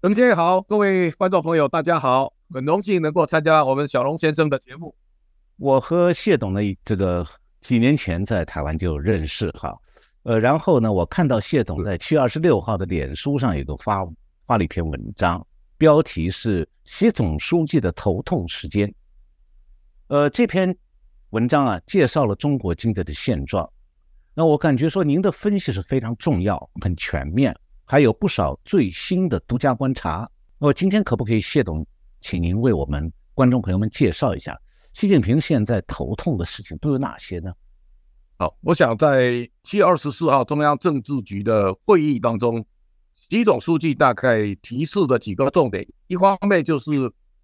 [0.02, 4.94] 董先生好，各位观众朋友，大家好，很荣幸能够参加我们小龙先生的节目。
[5.56, 7.26] 我和谢董呢，这个
[7.62, 9.74] 几年前在台湾就认识哈，
[10.24, 14.06] 呃，然后呢，我看到谢董在七月二十六号的脸书上有个发
[14.46, 15.46] 发了一篇文章，
[15.78, 18.94] 标题是“习总书记的头痛时间”。
[20.08, 20.76] 呃，这篇
[21.32, 23.70] 文章啊，介绍了中国经济的现状。
[24.34, 27.56] 那我感觉说，您的分析是非常重要、很全面，
[27.86, 30.30] 还有不少最新的独家观察。
[30.60, 31.86] 我今天可不可以，谢董，
[32.22, 34.60] 请您为我们观众朋友们介绍一下？
[34.94, 37.52] 习近平现在头痛的事情都有哪些呢？
[38.38, 42.64] 好，我想在七月二十四号中央政治局的会议当中，
[43.16, 46.92] 习总书记大概提示的几个重点，一方面就是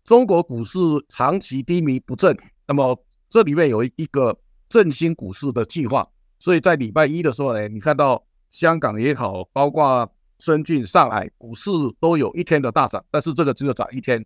[0.03, 2.35] 中国股市长期低迷不振，
[2.67, 6.07] 那么这里面有一个振兴股市的计划，
[6.39, 14.25] 所以在礼拜一的时候呢，你看到香港也好，包括深圳、上海股市都有一天的大涨，但是这个只有涨一天。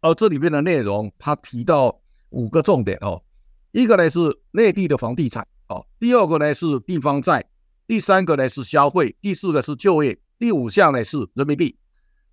[0.00, 3.22] 而这里面的内容，他提到五个重点哦，
[3.72, 4.18] 一个呢是
[4.52, 7.44] 内地的房地产哦，第二个呢是地方债，
[7.86, 11.76] 第三个呢是消费，第四个是就业，第五项呢是人民币。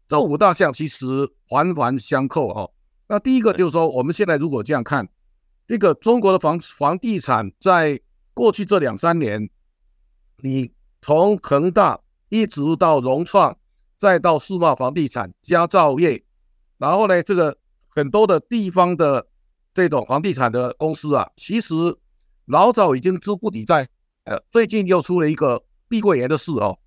[0.07, 1.05] 这五大项其实
[1.47, 2.71] 环环相扣哦。
[3.07, 5.09] 那第一个就是说，我们现在如果这样看，
[5.67, 7.99] 这个中国的房房地产在
[8.33, 9.49] 过去这两三年，
[10.37, 13.57] 你从恒大一直到融创，
[13.97, 16.23] 再到世贸房地产、佳兆业。
[16.77, 19.27] 然后呢，这个很多的地方的
[19.73, 21.73] 这种房地产的公司啊，其实
[22.45, 23.89] 老早已经资不抵债，
[24.25, 26.77] 呃，最近又出了一个碧桂园的事哦。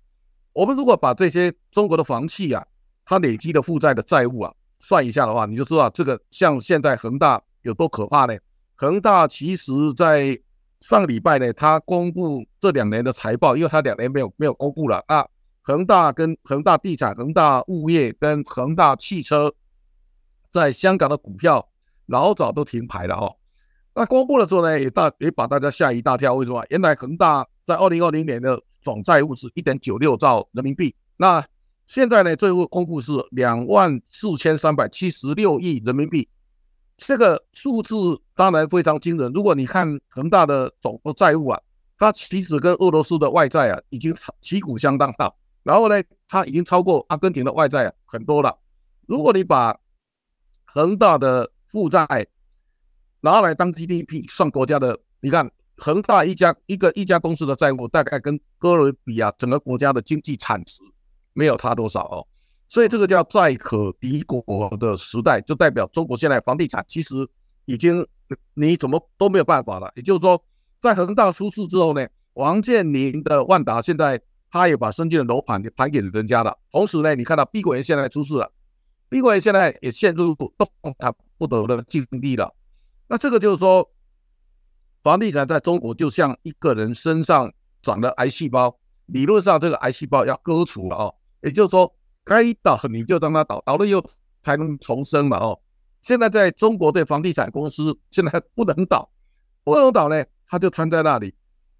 [0.53, 2.65] 我们如果把这些中国的房企啊，
[3.05, 8.37] 它累积的负债的债务啊，算一下的话，你就知道这个像现在恒大有多可怕呢？
[8.75, 10.39] 恒大其实在
[10.81, 15.27] 上礼拜呢，它公布这两年的财报，因为它两年没有没有公布了啊。
[15.61, 19.53] 恒大跟恒大地产、恒大物业跟恒大汽车。
[20.51, 21.69] 在香港的股票
[22.07, 23.35] 老早都停牌了哦。
[23.93, 26.33] 那公布的时候呢，也大也把大家吓一大跳。
[26.33, 26.65] 为什么？
[26.69, 31.45] 原来恒大在二零二零年的总债务是一点九六兆人民币，那
[31.85, 36.27] 现在呢，最后公布是两万四千三百七十六亿人民币。
[36.97, 37.95] 这个数字
[38.33, 39.31] 当然非常惊人。
[39.31, 41.61] 如果你看恒大的总债务啊，
[41.95, 45.35] 它其实跟俄罗斯的外债啊已经旗鼓相当了。
[45.61, 48.57] 然后呢，它已经超过阿根廷的外债啊很多了。
[49.05, 49.79] 如果你把
[50.65, 52.25] 恒大的负债
[53.21, 60.81] 拿来当 GDP 算国家的，你看恒大一家一个一家公司的债务大概跟哥伦比亚整个国家的经济产值
[61.33, 62.27] 没有差多少哦，
[62.67, 67.15] 所以这个叫债可敌国的时代，就代表中国现在房地产其实
[67.65, 68.05] 已经
[68.53, 69.91] 你怎么都没有办法了。
[69.95, 70.43] 也就是说，
[70.81, 78.51] 在恒大出事之后呢，王健林的万达现在他也把深圳的楼盘盘给人家了，同时呢，你看到碧桂园现在出事了。
[79.07, 80.49] 碧桂园现在也陷入动
[80.97, 82.53] 弹不得的境地了。
[83.07, 83.89] 那这个就是说，
[85.09, 91.15] 房地产在中国就像一个人身上长了癌细胞，理论上这个癌细胞要割除了哦。
[91.41, 91.91] 也就是说，
[92.23, 94.05] 该倒你就让它倒，倒了以后
[94.43, 95.59] 才能重生嘛哦。
[96.03, 99.09] 现在在中国的房地产公司现在不能倒，
[99.63, 101.33] 不能倒呢，它就瘫在那里。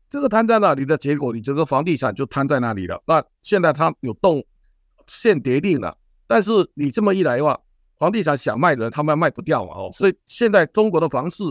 [0.09, 2.99] 这个瘫在那里的结果，你整个房地产就瘫在那里了。
[3.05, 4.43] 那现在它有动
[5.05, 5.95] 限跌令了。
[6.25, 7.59] 但是你这么一来的话，
[7.99, 11.43] 房地产想卖人他们卖不掉嘛哦，所以现在中国的房市，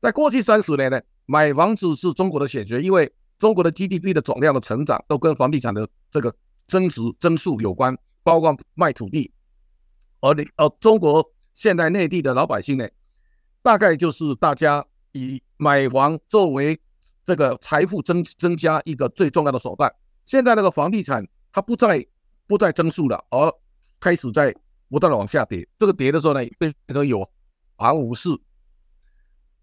[0.00, 6.34] 在过去三十年呢，买房子是中国的显学，因为中国的 GDP 的总量的成长都跟房地产的这个
[6.66, 9.30] 增值增速有关，包括卖土地。
[10.20, 12.88] 而你呃，中国现在内地的老百姓呢，
[13.62, 16.80] 大概就是大家以买房作为
[17.24, 19.92] 这个财富增增加一个最重要的手段。
[20.24, 22.04] 现在那个房地产它不再
[22.46, 23.52] 不再增速了，而
[24.00, 24.54] 开始在
[24.88, 27.28] 不断的往下跌，这个跌的时候呢，变成有
[27.76, 28.30] 行无市，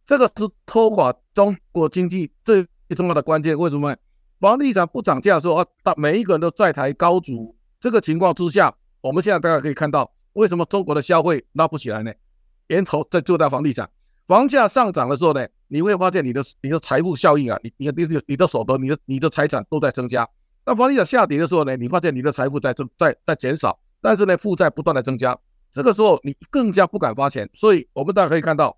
[0.05, 3.57] 这个是拖垮中国经济最重要的关键。
[3.57, 3.95] 为什么？
[4.39, 12.11] 房地产不涨价的时候啊，大每一个人都在抬高筑，这个情况之下，我们现在大家可以看到，为什么中国的消费拉不起来呢？
[12.67, 13.89] 源头在做大房地产，
[14.27, 20.27] 房价上涨的时候呢，你会发现你的你的财富效应啊，你你你你的所得，你的你的财产都在增加。
[20.65, 23.79] 那房地产下跌的时候呢，你发现你的财富在增在在减少。
[24.01, 25.37] 但是呢，负债不断的增加，
[25.71, 28.77] 这个时候你更加不敢花钱，所以我们大家可以看到，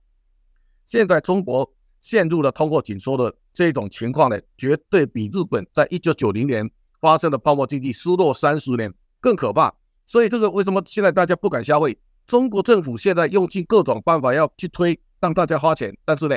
[0.86, 1.70] 现在中国
[2.02, 6.70] 陷入了通货紧缩的这种情况呢，绝对比日本在一九九零年
[7.00, 9.74] 发生的泡沫经济失落三十年更可怕。
[10.06, 11.98] 所以这个为什么现在大家不敢消费？
[12.28, 16.36] 中国政府现在用尽各种办法要去推让大家花钱，但是呢，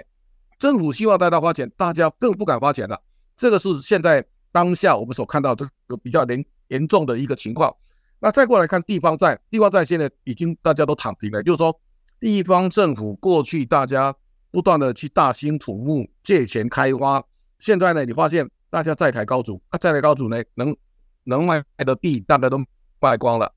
[0.59, 3.01] 政府希望大家花钱，大家更不敢花钱了。
[3.37, 7.75] 这个是现在当下我们所看到这个比较严严重的一个情况。
[8.21, 11.79] 那再过来看地方债，地方债现在已经大家都躺平了，就是说
[12.19, 14.15] 地方政府过去大家
[14.51, 17.25] 不断的去大兴土木借钱开发，
[17.59, 20.77] 现在呢你发现大家债台高筑，啊债台高筑呢能
[21.25, 22.59] 能卖的地大家都
[23.01, 23.53] 卖光了，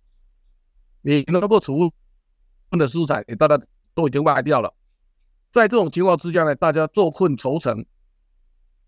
[1.01, 1.91] 你能够储
[2.69, 3.59] 存的资产也大家
[3.93, 4.73] 都已经卖掉了，
[5.51, 7.85] 在这种情况之下呢，大家坐困愁城，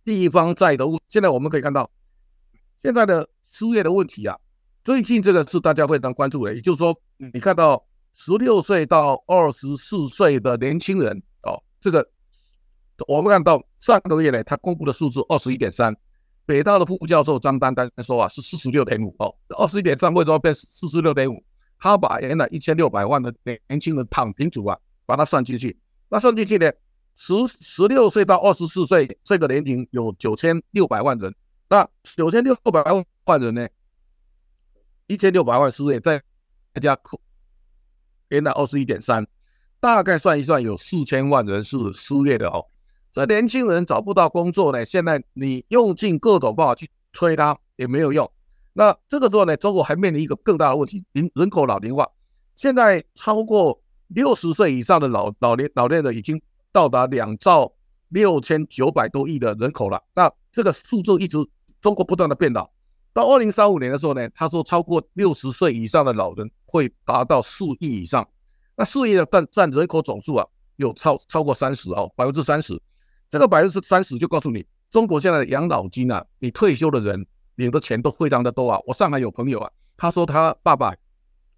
[0.04, 1.90] 地方债的问现在我们可以看到
[2.82, 4.38] 现在的失业的问题啊。
[4.84, 11.24] 最近这个是大家非常关注的，也就是说，你看到十六岁到二十四岁的年轻人，
[11.84, 12.10] 这个
[13.10, 15.94] 我们看到上个月呢，他公布的数字二十一点三，
[16.46, 21.44] 北大的副教授张丹丹说啊是四十六点五哦，二十一点三为什么变四十六点五？
[21.78, 25.78] 他把原来一千六百万的年轻人躺平组啊，把它算进去，
[26.08, 26.72] 那算进去呢，
[27.18, 31.36] 十十六岁到二十四岁这个年龄有九千六百万人，
[31.68, 32.82] 那九千六百
[33.26, 33.68] 万人呢，
[35.08, 36.24] 一千六百万失业，再
[36.82, 37.20] 加扣
[38.30, 39.28] 原来二十一点三，
[39.84, 42.66] 大概算一算有四千万人是失业的哦。
[43.12, 48.32] 这年轻人找不到工作呢，现在你用尽各种办法去催他也没有用。
[48.72, 52.08] 那这个时候呢，中国还面临一个更大的问题，人人口老龄化。
[52.56, 53.78] 现在超过
[54.08, 57.70] 六十岁以上的老老年老年人已经到达两兆
[58.08, 60.02] 六千九百多亿的人口了。
[60.16, 61.38] 那这个数字一直
[61.82, 62.70] 中国不断的变老，
[63.12, 68.26] 到二零三五年的时候呢，他说超过六十岁以上的老人会达到四亿以上。
[68.76, 70.48] 那四亿的占占人口总数啊，
[70.78, 72.82] 有超超过三十哦，百分之三十。
[73.30, 78.80] 这个百分之三十就告诉你，中国现在的养老金啊，你退休的人领的钱都非常的多啊。
[78.86, 80.94] 我上海有朋友啊，他说他爸爸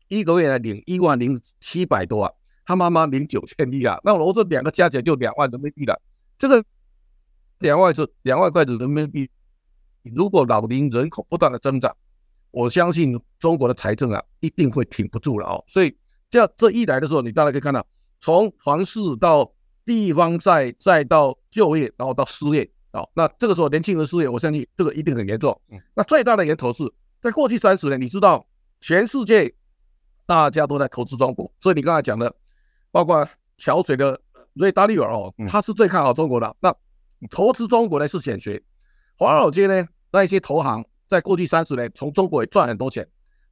[0.07, 2.31] 一个月来领一万零七百多啊，
[2.65, 6.01] 他妈妈领九千一啊，那我这两个加起来就两万人民币了。
[6.37, 6.63] 这个
[7.59, 9.29] 两万是两万块的人民币，
[10.03, 11.95] 如果老龄人口不断的增长，
[12.51, 15.63] 我相信中国的财政啊一定会挺不住了哦。
[15.67, 15.95] 所以
[16.29, 17.85] 这这一来的时候，你大家可以看到，
[18.19, 19.53] 从房市到
[19.85, 25.59] 地方债，再到就业，然后到失业啊，那这个时候年轻人失业，我相信这个一定很严重。
[25.93, 26.83] 那最大的源头是
[27.21, 28.45] 在过去三十年，你知道
[28.81, 29.53] 全世界
[30.25, 32.35] 大家都在投资中国，所以你刚才讲的，
[32.91, 34.19] 包括桥水的
[34.53, 36.55] 瑞达利尔哦，他是最看好中国的。
[36.59, 36.75] 那
[37.29, 38.61] 投资中国呢是显学，
[39.17, 43.07] 华尔街呢那一些投行在过去三十年从中国也赚很多钱，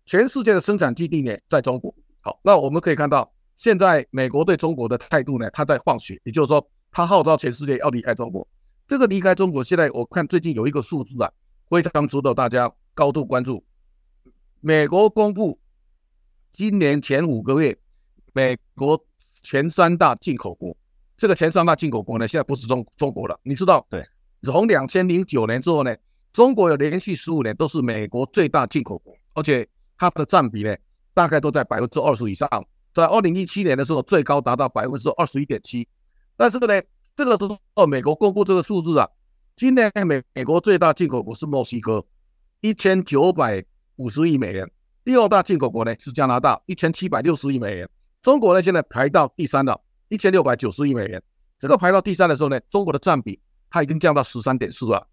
[0.06, 1.94] 全世界的生产基地呢在中国。
[2.24, 3.32] 好，那我们可以看到。
[3.56, 5.50] 现在美国对中国的态度呢？
[5.52, 8.48] 他在放血，也就是说，他号召全世界要离开中国。
[8.88, 11.30] 这个离开中国，现在我看最近有一个数字啊，
[11.70, 13.64] 非常值得大家高度关注。
[14.62, 15.60] 美国公布
[16.54, 17.78] 今年前五个月，
[18.34, 19.00] 美国
[19.44, 20.76] 前三大进口国，
[21.18, 23.40] 这个前三大进口国呢，现在不是中中国了。
[23.44, 23.86] 你知道？
[23.90, 24.02] 对。
[24.44, 25.96] 从两千零九年之后呢，
[26.32, 29.68] 中国有连续十五年都是美国最大进口国，而且
[29.98, 30.76] 它的占比呢，
[31.14, 32.48] 大概都在百分之二十以上。
[32.94, 35.88] 在二零一七年的时候，最高达到百分之二十一点七。
[36.38, 36.82] 但是呢，
[37.16, 39.10] 这个时候美国公布这个数字啊，
[39.56, 42.06] 今年美美国最大进口国是墨西哥，
[42.62, 43.64] 一千九百
[43.96, 44.68] 五十亿美元；
[45.04, 47.90] 第二大进口国呢是加拿大，一千七百六十亿美元。
[48.22, 51.22] 中国呢现在排到第三了，一千六百九十亿美元。
[51.58, 53.40] 这个排到第三的时候呢，中国的占比
[53.70, 55.08] 它已经降到十三点四了，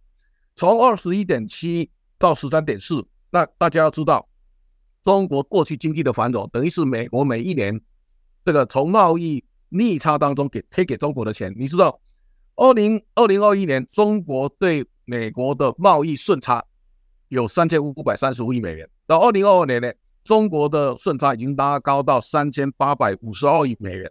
[0.55, 3.07] 从二十一点七到十三点四。
[3.30, 4.30] 那大家要知道。
[5.05, 7.80] 中国过去经济的繁荣，等于是美国每一年
[8.44, 11.53] 这个从贸易逆差当中给贴给中国的钱。
[11.57, 12.01] 你知道，
[12.57, 16.62] 二零二零二一年中国对美国的贸易顺差
[17.28, 19.90] 有三千五百三十五亿美元，到二零二二年呢，
[20.22, 24.11] 中国的顺差已经拉高到三千八百五十二亿美元。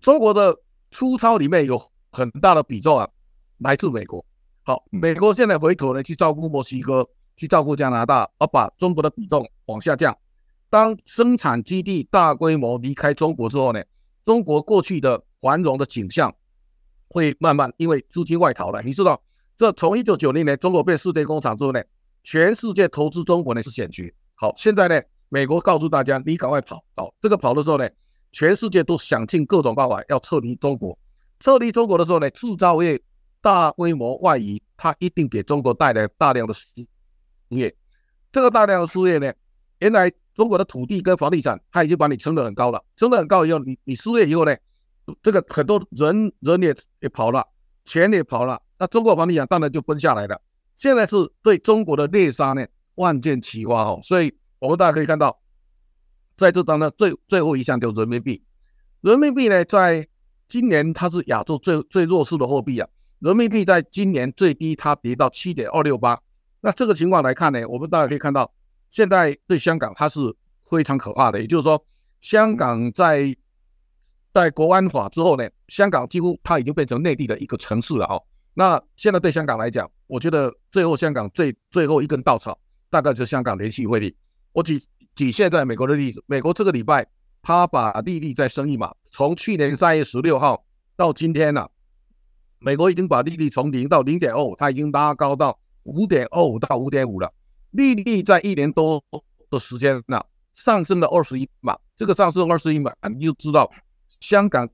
[0.00, 0.58] 中国的
[0.90, 1.80] 出超里面有
[2.10, 3.08] 很大的比重啊，
[3.58, 4.24] 来自美国。
[4.62, 7.08] 好，美国现在回头呢去照顾墨西哥。
[7.40, 10.14] 去照顾加拿大，而把中国的比重往下降。
[10.68, 13.82] 当生产基地大规模离开中国之后呢，
[14.26, 16.34] 中国过去的繁荣的景象
[17.08, 18.82] 会慢慢因为资金外逃了。
[18.82, 19.18] 你知道，
[19.56, 21.82] 这从一九九零年中国变世界工厂之后呢，
[22.22, 24.14] 全世界投资中国呢是险局。
[24.34, 26.84] 好，现在呢，美国告诉大家，你赶快跑。
[26.94, 27.88] 好，这个跑的时候呢，
[28.32, 30.98] 全世界都想尽各种办法要撤离中国。
[31.38, 33.00] 撤离中国的时候呢，制造业
[33.40, 36.66] 大规模外移，它一定给中国带来大量的失。
[37.50, 37.74] 失业，
[38.30, 39.32] 这个大量的输液呢，
[39.80, 44.56] 原来中国的土地跟房地产，它已经把你撑得很高了，撑得很高以后，你你输液以后呢，
[45.22, 47.44] 这个很多人人也也跑了，
[47.84, 50.40] 钱也跑了，那中国房地产当然就崩下来了。
[50.76, 55.40] 现在是对中国的猎杀呢，万箭齐发哦，所以我们大家可以看到，
[56.36, 58.42] 在这当中最最后一项就是人民币，
[59.00, 60.06] 人民币呢，在
[60.48, 62.88] 今年它是亚洲最最弱势的货币啊，
[63.18, 66.20] 人民币在今年最低它跌到七点二六八。
[66.62, 68.52] 那这个情况来看呢，我们大家可以看到，
[68.90, 70.20] 现在对香港它是
[70.68, 71.40] 非常可怕的。
[71.40, 71.82] 也就是说，
[72.20, 73.34] 香港在
[74.34, 78.22] 在国安法之后呢，香港几乎它已经变成内地的一个城市了哦。
[78.52, 82.58] 那现在对香港来讲，我觉得最后香港最最后一根稻草，
[82.90, 84.14] 大概就是香港联系汇率。
[84.52, 84.78] 我举
[85.14, 87.06] 举现在美国的例子，美国这个礼拜
[87.40, 90.62] 它把利率再升一码，从去年三月十六号
[90.94, 91.66] 到今天呢，
[92.58, 95.58] 美国已经把利率从零到零点二，它已经拉高到。
[95.84, 97.32] 五点二五到五点五了，
[97.70, 99.02] 利率在一年多
[99.48, 100.24] 的时间那
[100.54, 103.70] 上升了二十一码，这个上升二十一码，你就知道
[104.20, 104.68] 香港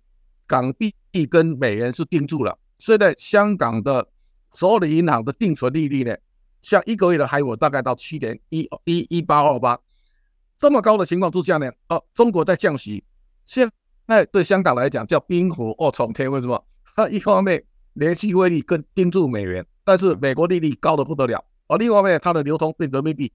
[0.46, 0.94] 港币
[1.30, 4.08] 跟美元是定住了，现在香港的
[4.52, 6.16] 所有的银行的定存利率呢，
[6.62, 9.78] 像一个月的还有大概到七点一一一八二八，
[10.58, 13.04] 这么高的情况之下呢，哦，中国在降息，
[13.44, 13.70] 现
[14.06, 16.66] 在对香港来讲叫冰火二重天，为什么？
[16.94, 23.32] 它一方面联系汇率跟盯住美元，但是美国利率高的不得了，而另一方面它的流通变人民币，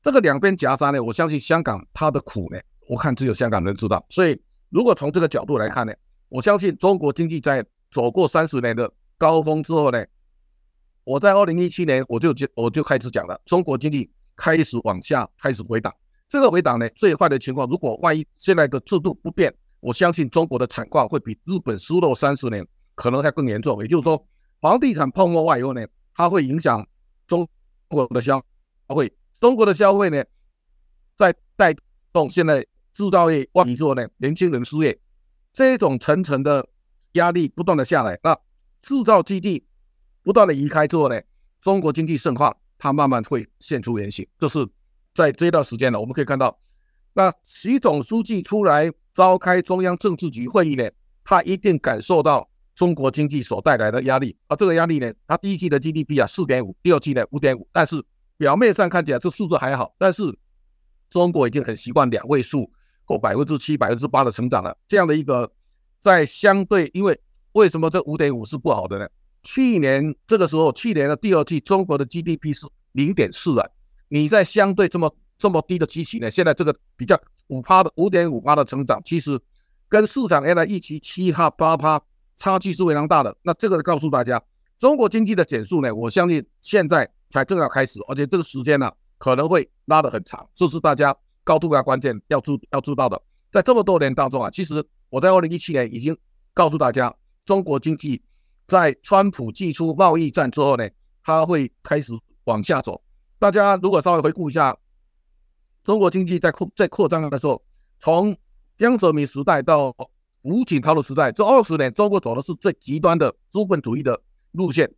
[0.00, 4.40] 这个两边夹杀呢，我相信香港它的苦呢，我看只有香港人知道，所以。
[4.68, 5.94] 如果从这个角度来看呢，
[6.28, 10.04] 我相信中国经济在走过三十年的高峰之后呢，
[11.04, 15.94] 我在二零一七年我就就我就开始讲了，中国经济开始往下开始回档。
[16.28, 22.66] 这个回档呢，最坏的情况，如果万一现在的制度不变，我相信中国的惨况会比日本输落三十年
[22.96, 23.80] 可能还更严重。
[23.80, 24.26] 也就是说，
[24.66, 26.84] 房地产泡沫化以后呢，它会影响
[27.28, 27.48] 中
[27.86, 28.44] 国的消
[28.88, 30.24] 费，中国的消费呢，
[31.16, 31.72] 在带
[32.12, 32.66] 动现在。
[32.96, 34.08] 制造业万一做呢？
[34.16, 34.98] 年轻人失业，
[35.52, 36.66] 这种层层的
[37.12, 38.34] 压力不断的下来，那
[38.80, 39.66] 制造基地
[40.22, 41.20] 不断的移开之后呢，
[41.60, 44.26] 中国经济盛况它慢慢会现出原形。
[44.38, 44.66] 这是
[45.14, 46.58] 在这段时间呢，我们可以看到，
[47.12, 50.90] 那习总书记出来召开中央政治局会议呢，
[51.22, 54.36] 他一定感受到中国经济所带来的压力。
[54.46, 58.00] 而这个压力呢，它第一季的 GDP 啊四点五，第二季呢五点五，但是
[58.36, 60.22] 表面上看起来这数字还好，但是
[61.10, 62.70] 中国已经很习惯两位数。
[63.08, 65.48] 或百分之七、百分之八的成长了，这样的一个
[66.00, 67.16] 在相对，因为
[67.52, 69.06] 为什么这五点五是不好的呢？
[69.44, 73.68] 去年这个时候，去年的第二季，中国的 GDP 是零点四啊，
[74.08, 77.16] 你在相对这么这么低的基期呢，现在这个比较
[77.46, 79.40] 五趴的五点五趴的成长，其实
[79.88, 82.02] 跟市场原来预期七趴八趴
[82.36, 83.36] 差距是非常大的。
[83.42, 84.42] 那这个告诉大家，
[84.78, 91.16] 中国经济的减速呢，我相信现在才正要开始，而且这个时间呢可能会拉得很长，这是大家。
[91.44, 93.22] 高度要关键要注要知道的，
[93.52, 96.18] 在这么多年当中啊，其实我在二零一七年已经
[96.52, 97.14] 告诉大家，
[97.44, 98.20] 中国经济
[98.66, 100.88] 在川普祭出贸易战之后呢，
[101.22, 102.12] 它会开始
[102.46, 103.00] 往下走。
[103.38, 104.76] 大家如果稍微回顾一下，
[105.84, 107.62] 中国经济在扩在扩张的时候，
[108.00, 108.36] 从
[108.76, 109.94] 江泽民时代到
[110.48, 114.22] 胡锦涛的时代，这二十年中国走的是最极端的资本主义的
[114.52, 114.88] 路线。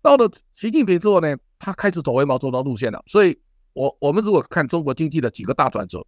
[0.00, 3.38] 到了习近平之后呢，他开始走回毛泽东路线了，所以。
[3.74, 6.06] 我我们如果看中国经济的几个大转折，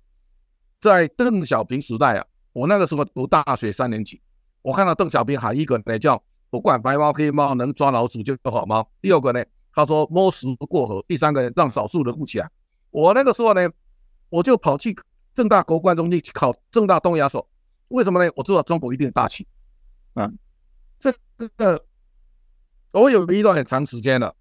[0.78, 4.20] 在邓小平时代啊，我那个时候读大学三年级，
[4.60, 8.86] 我看到邓小平喊一个呢叫“不管白猫黑猫，能抓老鼠就好猫”。
[9.00, 9.42] 第二个呢，
[9.72, 11.02] 他说“摸石不过河”。
[11.08, 12.50] 第三个，让少数人富起来。
[12.90, 13.66] 我那个时候呢，
[14.28, 14.94] 我就跑去
[15.34, 17.48] 正大国关中去考正大东亚所，
[17.94, 18.30] 为什么呢？
[18.34, 19.46] 我知道中国一定大气
[20.14, 20.28] 啊。
[20.98, 21.14] 这
[21.56, 21.84] 个
[22.90, 24.34] 我有一段很长时间了。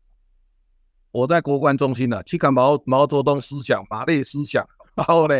[1.11, 5.39] 我在国关中心呢，去看毛毛泽东思想、马列思想， 然后呢，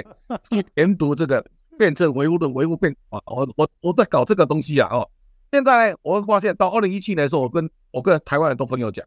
[0.51, 1.43] 去研读这个
[1.79, 5.09] 辩证唯物论、唯物辩啊，我我我在搞这个东西啊，哦，
[5.51, 9.03] 现在呢，我会发现到二零一七年的时候，我跟我跟台湾很多朋友讲，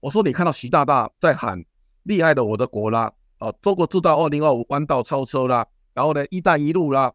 [0.00, 1.64] 我说你看到习大大在喊
[2.02, 7.10] 厉害的我的国啦，啊，中国制造二零二五弯道超车啦，然后呢，一带一路啦，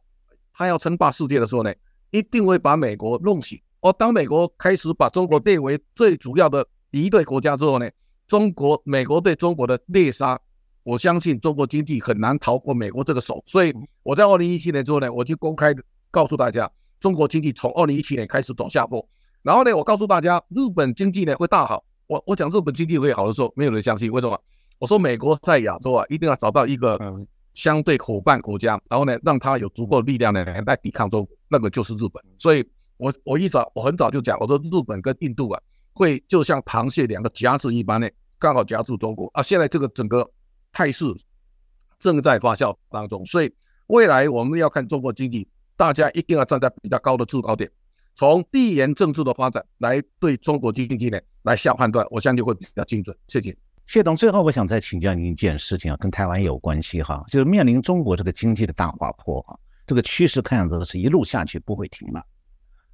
[0.57, 1.71] 他要称霸世界的时候呢，
[2.09, 3.61] 一定会把美国弄醒。
[3.81, 7.87] 而当美国开始把中国列为最主要的敌对国家之后呢？
[8.27, 10.37] 中国、美国对中国的猎杀，
[10.81, 13.41] 我相信中国经济很难逃过美国这个手。
[13.45, 15.73] 所以我在二零一七年之后呢，我就公开
[16.09, 19.07] 告诉大家，中国经济从二零一七年开始走下坡。
[19.43, 21.85] 然后呢，我告诉大家，日本经济呢会大好。
[22.07, 24.11] 我我讲日本经济会好的时候，没有人相信。
[24.11, 24.37] 为什么？
[24.79, 26.97] 我说美国在亚洲啊，一定要找到一个
[27.57, 32.23] 相对伙伴国家，然后呢，让他有足够力量呢来抵抗中国，那个就是日本。
[32.37, 32.63] 所以
[32.97, 35.59] 我我一早我很早就讲，我说日本跟印度啊。
[35.91, 39.41] 会就像螃蟹两个夹子一般呢，刚好夹住中国啊！
[39.41, 40.29] 现在这个整个
[40.71, 41.03] 态势
[41.97, 43.51] 正在发酵当中，所以
[43.87, 47.67] 未来我们要看中国经济，大家一定要站在比较高的制高点，
[48.13, 53.17] 从地缘政治的发展来对中国经济呢来下判断，我相信会比较精准。
[53.27, 53.57] 谢谢
[53.87, 54.15] 谢董。
[54.15, 62.23] 最后我想再请教您一件事情啊，跟台湾有关系哈，就是面临中国这个经济的大滑坡哈，这个趋势看样子是一路下去不会停了。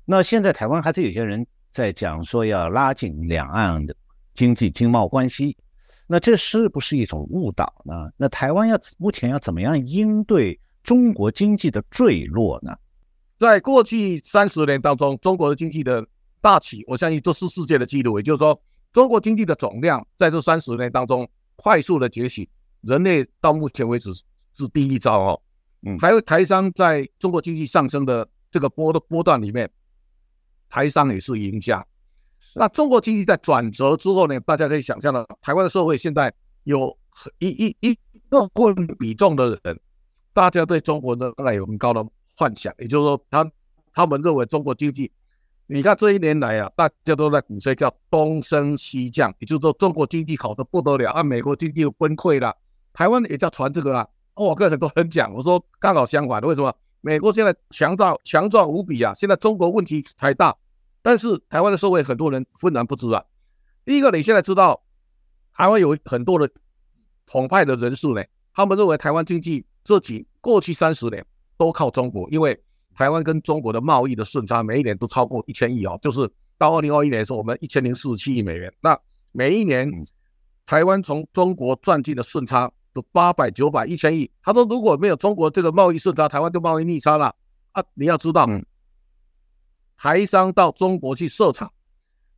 [0.06, 1.46] 那现在台湾还是有些人。
[1.74, 3.96] 在讲说要拉近两岸的
[4.36, 5.58] 经济经贸关系，
[6.06, 8.12] 那这是不是一种误导呢？
[8.16, 12.78] 那台湾要目前要怎么样应对中国经济的坠落呢？
[13.40, 16.06] 在过去三十年当中，中国的经济的
[16.42, 18.20] 大起，我相信这是世界的纪录。
[18.20, 18.62] 也就是说，
[18.94, 22.48] 中国经济的总量在这三十年当中快速的崛起，
[22.82, 25.42] 人类到目前为止是第一招哦。
[25.82, 29.70] 嗯，还有台商在中国经济上升的这个波的波段里面。
[30.70, 31.86] 台商也是赢家。
[32.56, 34.40] 那中国经济在转折之后呢？
[34.40, 36.34] 大家可以想象到，台湾的社会现在
[36.64, 36.98] 有
[37.38, 37.98] 一一一
[38.30, 39.80] 个过比重的人，
[40.34, 42.04] 大家对中国的当然有很高的
[42.36, 43.52] 幻想，也就是说，他
[43.92, 45.12] 他们认为中国经济
[45.68, 52.56] 你看这一年来啊，大家都在鼓吹叫东升西降，也就是说中国经济好的不得了，啊，美国经济又崩溃了，
[52.92, 54.08] 台湾也叫传这个啊。
[54.36, 56.74] 我跟很多人讲，我说刚好相反的，为什么？
[57.02, 60.56] 美国现在强壮强壮无比啊，现在中国问题才大，
[61.02, 63.24] 但是台湾的社会很多人浑然不知啊。
[63.86, 64.84] 第一个，你现在知道
[65.54, 66.50] 台湾有很多的
[67.26, 71.26] 统派的人士呢，他们认为台湾经济这几过去三十年
[71.58, 72.64] 都靠中国，因为
[72.96, 78.98] 台湾跟中国的贸易的顺差每一年都超过一千亿哦，就是到二零二一年的时候，我们一千零四十七亿美元，那
[79.32, 79.90] 每一年
[80.66, 82.72] 台湾从中国赚进的顺差。
[82.96, 87.36] 都八百九百一千亿，他说如果没有中国这个贸易顺差，台湾就贸易逆差了
[87.72, 87.84] 啊！
[87.96, 88.48] 你要知道，
[89.98, 91.74] 台商到中国去设厂，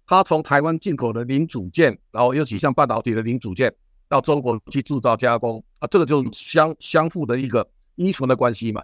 [0.08, 3.76] 他从台湾进口的零组件，然后尤其像半导体的零组件，
[4.08, 8.82] 到中国去制造加工啊，这个就是相相互的一个依存的关系嘛。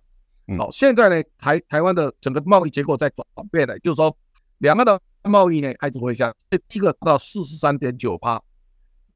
[0.58, 4.16] 好，现在呢，台台湾的整个贸易结构在转变了，就是说
[4.58, 8.42] 两岸的贸易呢开始回降，第一个到四十三点九趴。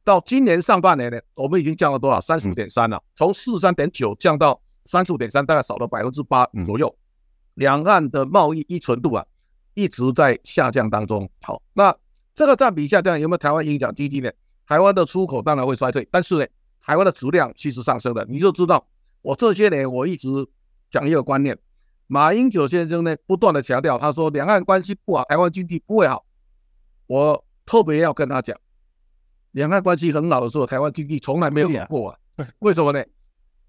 [0.04, 2.22] 到今年上半年呢，我们已经降了多少？
[2.22, 6.96] 三十五点三了，从四十三点九降到三十五点三，大概少了百分之八左右。
[7.56, 9.26] 两岸的贸易依存度啊，
[9.74, 11.28] 一直在下降当中。
[11.42, 11.96] 好，那
[12.36, 14.32] 这个占比下降有没有台湾影响经济呢？
[14.68, 16.46] 台湾的出口当然会衰退，但是呢，
[16.82, 18.24] 台湾的质量其实上升的。
[18.30, 18.88] 你就知道，
[19.24, 20.28] 我这些年我一直
[20.96, 21.58] 讲一个观念，
[22.08, 26.26] 马英九先生呢不断的强调，他说两岸关系不好，台湾经济不会好。
[27.08, 28.58] 我特别要跟他讲。
[29.52, 32.18] 两岸关系很好的时候，台湾经济从来没有好过啊？
[32.60, 33.04] 为什么呢？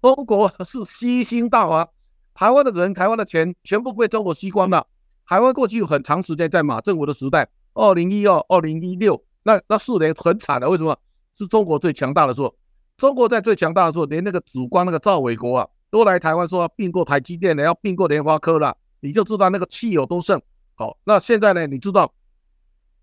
[0.01, 1.89] 中国是吸星大王，
[2.33, 4.87] 台湾的人、台湾的钱全部被中国吸光了。
[5.27, 10.69] 台湾过去有很长时间在马政府的时代，二零一二、二零一六，那那四年很惨的。
[10.69, 10.97] 为什么？
[11.37, 12.55] 是中国最强大的时候。
[12.95, 20.41] 中国在最强大的时候，连那个主光那个赵伟国啊，都来台湾说要并购台积电的，要并购联发科了，你就知道那个气有多盛。
[20.75, 21.65] 好，那现在呢？
[21.65, 22.13] 你知道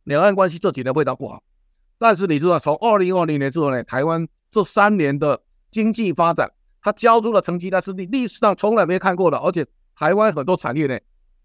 [0.05, 1.43] 两岸关系这几年非常不好。
[1.99, 6.51] 但是你知道，从二零二零年之后呢，台湾这三年的经济发展，
[6.83, 9.39] 它交出的成绩，那是历历史上从来没看过的。
[9.39, 9.67] 而且
[9.97, 10.99] 台湾很多产业呢，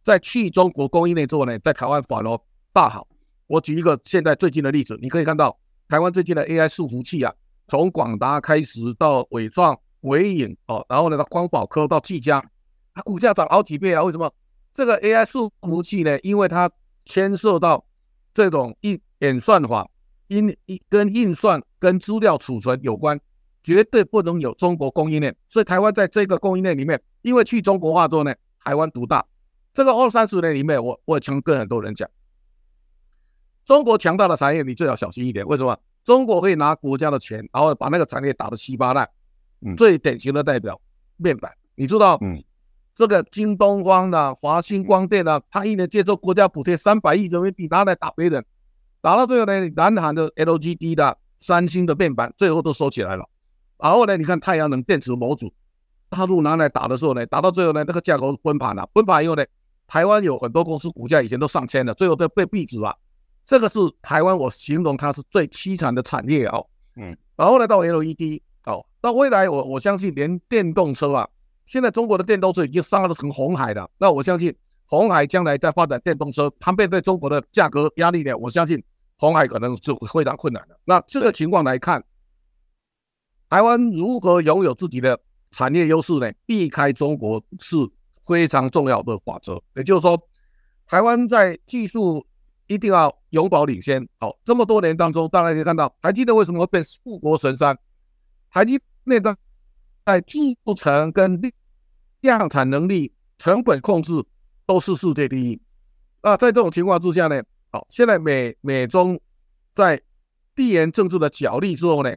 [0.04, 2.40] 在去中国供应链之后呢，在台湾反而
[2.74, 3.08] 大好。
[3.48, 7.34] 我举一个现在最近的例子，你可以看到台湾最近的 AI 伺服器啊，
[7.68, 12.44] 从广达开始到伟创、伟影哦，然后呢到光宝科到技嘉，
[12.94, 14.04] 它股价涨好几倍啊。
[14.04, 14.34] 为什么？
[14.74, 16.20] 这个 AI 伺服器呢？
[16.20, 16.70] 因为它
[17.06, 17.86] 牵涉到
[18.34, 19.90] 这种一演算法。
[20.32, 20.56] 因
[20.88, 23.20] 跟运算跟资料储存有关，
[23.64, 25.36] 绝对不能有中国供应链。
[25.48, 28.32] 所以台湾在这个供应链里面，因为去中国化之后呢，
[28.64, 29.26] 台湾独大。
[29.74, 32.08] 这个二三十年里面，我我也常跟很多人讲，
[33.66, 35.44] 中国强大的产业你最好小心一点。
[35.48, 35.76] 为什么？
[36.04, 39.10] 中国可以拿国家的钱，然后把那个产业打得稀巴烂。
[39.78, 40.80] 最典型的代表
[41.18, 42.44] 面板，你知道，嗯，
[42.96, 48.44] 这个京东方的、华星光电的，它一年接受国家补贴三百亿人民币，拿来打别人。
[49.02, 53.28] 打到最后呢，南韩的 LGD 的、三星的面板最后都收起来了。
[53.78, 55.54] 然后呢，你看太阳能电池模组，
[56.10, 58.86] 大陆拿来打的时候呢，打到最后呢，那个价格崩盘了。
[58.92, 59.46] 崩盘以后呢，
[59.88, 62.94] 台湾有很多公司股价以前都上千了，最后都被闭止了。
[63.46, 66.68] 这个是台湾，我形容它是最凄惨的产业哦。
[66.98, 67.18] 嗯。
[67.38, 68.42] 然后呢，到 LED
[69.00, 71.28] 哦，到未来我我相信连电动车啊，
[71.66, 73.90] 现在中国的电动车已经杀了成红海了。
[73.98, 74.56] 那我相信。
[74.92, 78.36] 红海将来在发展电动车，它面对中国的价格压力呢？
[78.36, 78.84] 我相信
[79.18, 80.76] 红海可能是非常困难的。
[80.84, 82.04] 那这个情况来看，
[83.52, 85.20] 台湾如何拥有自己的
[85.52, 86.32] 产业优势呢？
[86.48, 87.76] 避开中国是
[88.26, 89.62] 非常重要的法则。
[89.76, 90.20] 也就是说，
[90.88, 92.26] 台湾在技术
[92.66, 94.10] 一定要永保领先。
[94.20, 97.78] 好，这么多年当中，大家可以看到，台积电为什么会变富国神山？
[98.50, 99.38] 台积电的
[100.06, 100.40] 在制
[100.78, 101.40] 程跟
[102.22, 104.24] 量产能力、成本控制。
[104.70, 105.60] 都是世界第一。
[106.22, 107.42] 那在这种情况之下呢？
[107.72, 109.20] 好，现在美美中
[109.74, 110.00] 在
[110.54, 112.16] 地缘政治的角力之后呢，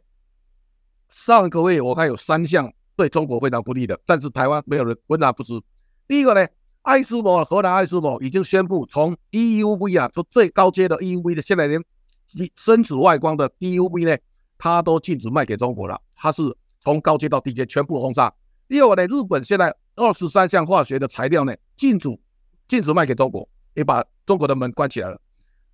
[1.08, 5.58] 上个月我看有三项对中国非常不利的，但是台湾没有人浑然不知。
[6.06, 6.46] 第一个呢，
[6.82, 11.82] 爱斯摩荷兰爱斯摩已经宣布从 EUV 啊，就最高阶的 EUV 的，现在连
[12.54, 14.14] 深紫外光的 DUV 呢，
[14.58, 15.98] 它都禁止卖给中国了。
[16.14, 18.32] 它是从高阶到低阶全部轰炸。
[18.68, 22.08] 第二个呢，日本现在二十三项化学的材料呢，禁止。
[22.68, 25.20] 禁止卖给中国，也把中国的门关起来了。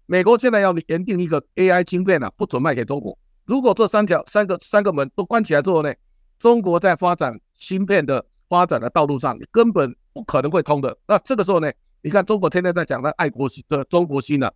[0.07, 3.17] 美国现在要研定一个 AI 晶片啊，不准卖给中国。
[3.45, 5.95] 如果这三条、三个、三个门都关起来之后呢，
[6.41, 10.97] 中国在发展芯片的发展的道路上，根本不可能会通的。
[11.07, 11.71] 那这个时候呢，
[12.03, 14.51] 你看中国天天在讲的爱国心的中国心呢，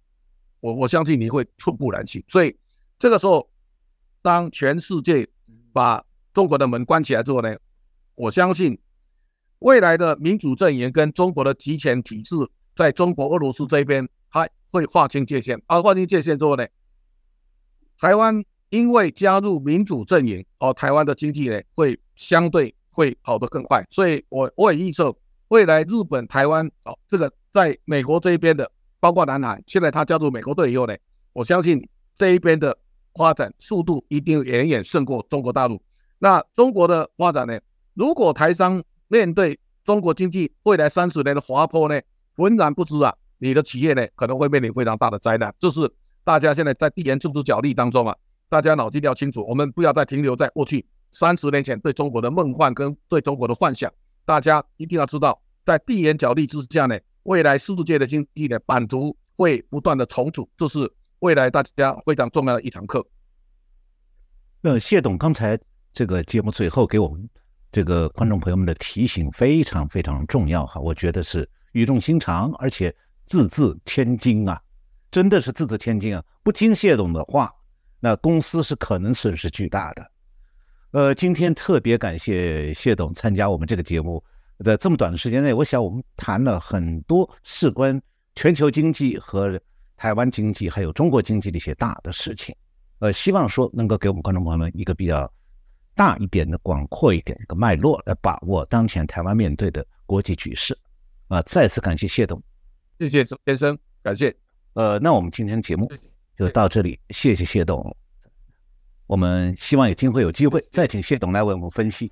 [0.58, 2.24] 我我相信你会寸步难行。
[2.26, 2.56] 所以
[2.98, 3.48] 这个时候，
[4.20, 5.28] 当全世界
[5.72, 7.56] 把中国的门关起来之后呢，
[8.14, 8.78] 我相信。
[9.64, 12.34] 未来的民主阵营跟中国的集权体制，
[12.74, 15.56] 在中国、俄罗斯这边它会划清界限。
[15.68, 16.66] 而划清界限之后呢，
[17.96, 23.86] 台湾因为加入民主阵营，哦，台湾的经济呢会相对会跑得更快。
[23.88, 25.16] 所以我我也预测，
[25.46, 28.68] 未来日本、台湾哦，这个在美国这一边的，
[28.98, 30.96] 包括南海，现在它加入美国队以后呢，
[31.32, 32.76] 我相信这一边的
[33.14, 35.80] 发展速度一定远远胜过中国大陆。
[36.22, 37.58] 那中国的发展呢？
[37.94, 42.00] 如果台商面对中国经济未来三十年的滑坡呢，
[42.36, 45.52] 浑然不知啊，你的企业呢可能会面临非常大的灾难。
[45.58, 45.92] 这是
[46.22, 48.16] 大家现在在地缘政治角力当中啊，
[48.48, 53.92] 大家脑筋要清楚，我们不要再停留在过去三十年前对中国的梦幻跟对中国的幻想。
[54.24, 63.04] 大家一定要知道，在地缘角力之下呢，未来世界的经济呢版图会不断的重组，这是未来大家非常重要的一堂课。
[64.60, 65.58] 那谢董刚才
[65.92, 67.28] 这个节目最后给我们。
[67.70, 74.60] 这个观众朋友们的提醒非常非常重要哈，我觉得是语重心长，而且字字千金啊，
[75.10, 76.22] 真的是字字千金啊！
[76.42, 77.50] 不听谢董的话，
[77.98, 80.10] 那公司是可能损失巨大的。
[80.90, 84.22] 呃，今天特别感谢谢董参加我们这个节目，
[84.62, 87.98] 在这么短的时间内，我想我们谈了很多事关
[88.34, 89.58] 全球经济和
[89.96, 92.54] 台湾经济还有中国经济的一些大的事情，
[92.98, 95.32] 呃，希望说能够给我们观众朋友们一个比较。
[95.94, 100.76] 大一点的、广阔一点一个脉络来把握当前台湾面对的国际局势，
[101.28, 102.42] 啊，再次感谢谢董，
[102.98, 104.34] 谢谢周先生，感谢。
[104.74, 105.90] 呃，那我们今天节目
[106.36, 107.94] 就到这里，谢谢谢董。
[109.06, 112.10] 我们希望有机会有机会再请谢董来为我们分析。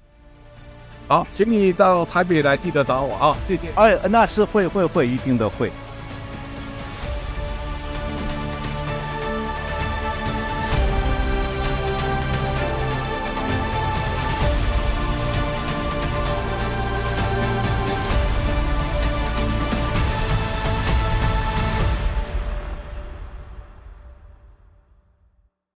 [1.09, 3.71] 好，请你到台北来，记得找我啊，谢谢。
[3.77, 5.71] 哎，那是会会会一定的会。